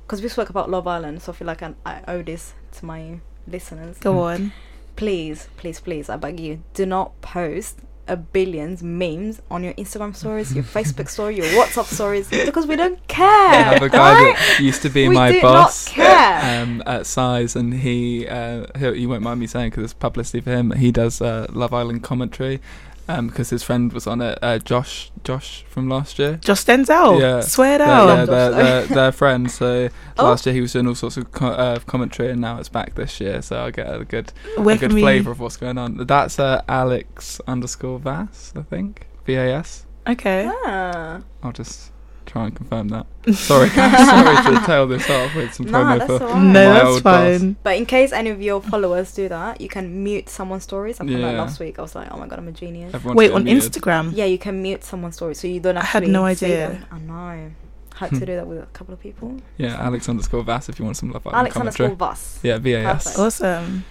because 0.06 0.22
we 0.22 0.28
spoke 0.28 0.50
about 0.50 0.70
Love 0.70 0.86
Island, 0.86 1.22
so 1.22 1.32
I 1.32 1.34
feel 1.34 1.46
like 1.46 1.62
I, 1.62 1.74
I 1.84 2.02
owe 2.08 2.22
this 2.22 2.52
to 2.72 2.84
my 2.84 3.20
listeners. 3.46 3.98
Go 3.98 4.20
on. 4.20 4.52
Please, 4.96 5.48
please, 5.56 5.80
please, 5.80 6.08
I 6.08 6.16
beg 6.16 6.38
you, 6.38 6.62
do 6.74 6.86
not 6.86 7.20
post 7.20 7.80
a 8.06 8.16
billions 8.16 8.82
memes 8.82 9.40
on 9.50 9.64
your 9.64 9.72
Instagram 9.74 10.14
stories, 10.14 10.54
your 10.54 10.62
Facebook 10.62 11.08
story, 11.16 11.36
your 11.36 11.46
WhatsApp 11.46 11.86
stories, 11.86 12.28
because 12.28 12.66
we 12.66 12.76
don't 12.76 13.04
care. 13.08 13.26
I 13.26 13.62
have 13.62 13.82
a 13.82 13.88
guy 13.88 14.12
right? 14.24 14.36
that 14.36 14.60
used 14.60 14.82
to 14.82 14.90
be 14.90 15.08
We 15.08 15.14
my 15.14 15.40
boss 15.40 15.88
care. 15.88 16.62
um, 16.62 16.82
at 16.86 17.06
Size, 17.06 17.56
and 17.56 17.72
he, 17.74 18.28
uh, 18.28 18.66
he 18.78 19.00
you 19.00 19.08
won't 19.08 19.22
mind 19.22 19.40
me 19.40 19.46
saying 19.46 19.70
because 19.70 19.84
it's 19.84 19.94
publicity 19.94 20.40
for 20.40 20.50
him. 20.50 20.70
He 20.72 20.92
does 20.92 21.20
uh, 21.22 21.46
Love 21.50 21.72
Island 21.72 22.02
commentary 22.02 22.60
because 23.06 23.50
his 23.50 23.62
friend 23.62 23.92
was 23.92 24.06
on 24.06 24.20
it. 24.22 24.38
Uh, 24.42 24.58
Josh, 24.58 25.10
Josh 25.24 25.64
from 25.68 25.88
last 25.88 26.18
year. 26.18 26.36
Josh 26.42 26.64
Denzel. 26.64 27.20
Yeah. 27.20 27.40
Swear 27.40 27.78
They're, 27.78 27.86
yeah, 27.86 28.06
Josh, 28.06 28.26
they're, 28.26 28.26
though. 28.26 28.56
they're, 28.56 28.86
they're 28.86 29.12
friends. 29.22 29.54
So 29.54 29.88
Oh. 30.18 30.24
last 30.24 30.46
year 30.46 30.54
he 30.54 30.60
was 30.60 30.72
doing 30.72 30.86
all 30.86 30.94
sorts 30.94 31.16
of 31.16 31.30
co- 31.32 31.48
uh, 31.48 31.78
commentary, 31.80 32.30
and 32.30 32.40
now 32.40 32.58
it's 32.58 32.68
back 32.68 32.94
this 32.94 33.20
year. 33.20 33.42
So 33.42 33.64
I 33.64 33.70
get 33.70 33.92
a 33.92 34.04
good, 34.04 34.32
Where 34.56 34.76
a 34.76 34.78
good 34.78 34.88
can 34.90 34.94
we? 34.94 35.00
flavour 35.02 35.30
of 35.32 35.40
what's 35.40 35.56
going 35.56 35.76
on. 35.78 35.96
That's 36.06 36.38
uh, 36.38 36.62
Alex 36.68 37.40
underscore 37.46 37.98
Vass, 37.98 38.52
I 38.56 38.62
think. 38.62 39.06
V 39.26 39.34
A 39.34 39.56
S. 39.56 39.86
Okay. 40.06 40.48
Ah. 40.66 41.20
I'll 41.42 41.52
just 41.52 41.90
try 42.34 42.46
and 42.46 42.56
confirm 42.56 42.88
that. 42.88 43.06
Sorry, 43.34 43.70
guys. 43.70 44.08
Sorry 44.44 44.58
to 44.58 44.66
tail 44.66 44.86
this 44.88 45.08
off 45.08 45.34
with 45.36 45.54
some 45.54 45.66
Nah, 45.66 45.94
promo 45.94 45.98
that's 45.98 46.18
for. 46.18 46.24
alright. 46.24 46.42
No, 46.42 46.68
My 46.68 46.74
that's 46.74 46.86
old 46.86 47.02
boss. 47.04 47.38
fine. 47.38 47.56
But 47.62 47.76
in 47.76 47.86
case 47.86 48.12
any 48.12 48.30
of 48.30 48.42
your 48.42 48.60
followers 48.60 49.14
do 49.14 49.28
that, 49.28 49.60
you 49.60 49.68
can 49.68 50.02
mute 50.02 50.28
someone's 50.28 50.64
stories. 50.64 50.96
I 51.00 51.06
found 51.06 51.10
that 51.22 51.32
Yeah. 51.32 51.40
last 51.40 51.60
week. 51.60 51.78
I 51.78 51.82
was 51.82 51.94
like, 51.94 52.08
oh 52.10 52.16
my 52.18 52.26
god, 52.26 52.40
I'm 52.40 52.48
a 52.48 52.52
genius. 52.52 52.92
Everyone's 52.92 53.16
Wait, 53.16 53.30
on 53.30 53.44
muted. 53.44 53.72
Instagram. 53.72 54.10
Yeah, 54.14 54.24
you 54.24 54.38
can 54.38 54.60
mute 54.60 54.82
someone's 54.82 55.14
story, 55.14 55.34
so 55.36 55.46
you 55.46 55.60
don't 55.60 55.76
I 55.76 55.80
actually. 55.80 56.06
had 56.06 56.12
no 56.12 56.34
see 56.34 56.46
idea. 56.46 56.68
them. 56.70 56.86
I 56.90 56.98
know. 56.98 57.50
Had 57.94 58.10
to 58.10 58.16
hmm. 58.16 58.24
do 58.24 58.34
that 58.34 58.46
with 58.48 58.58
a 58.58 58.66
couple 58.66 58.92
of 58.92 59.00
people. 59.00 59.40
Yeah, 59.56 59.76
Alex 59.76 60.08
underscore 60.08 60.42
Vass 60.42 60.68
if 60.68 60.80
you 60.80 60.84
want 60.84 60.96
some 60.96 61.12
Love 61.12 61.24
Island 61.28 61.38
Alex 61.38 61.56
underscore 61.56 61.90
Voss. 61.90 62.40
Yeah, 62.42 62.58
V 62.58 62.72
A 62.74 62.84
S. 62.94 63.16
Awesome. 63.16 63.84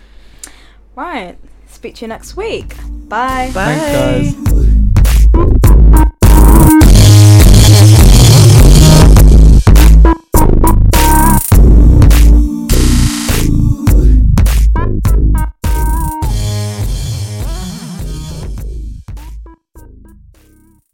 Right. 0.98 1.38
Speak 1.68 1.96
to 1.96 2.02
you 2.02 2.10
next 2.10 2.36
week. 2.36 2.76
Bye. 3.08 3.50
Bye. 3.54 3.76
Thanks, 3.76 4.36
guys. 4.36 4.73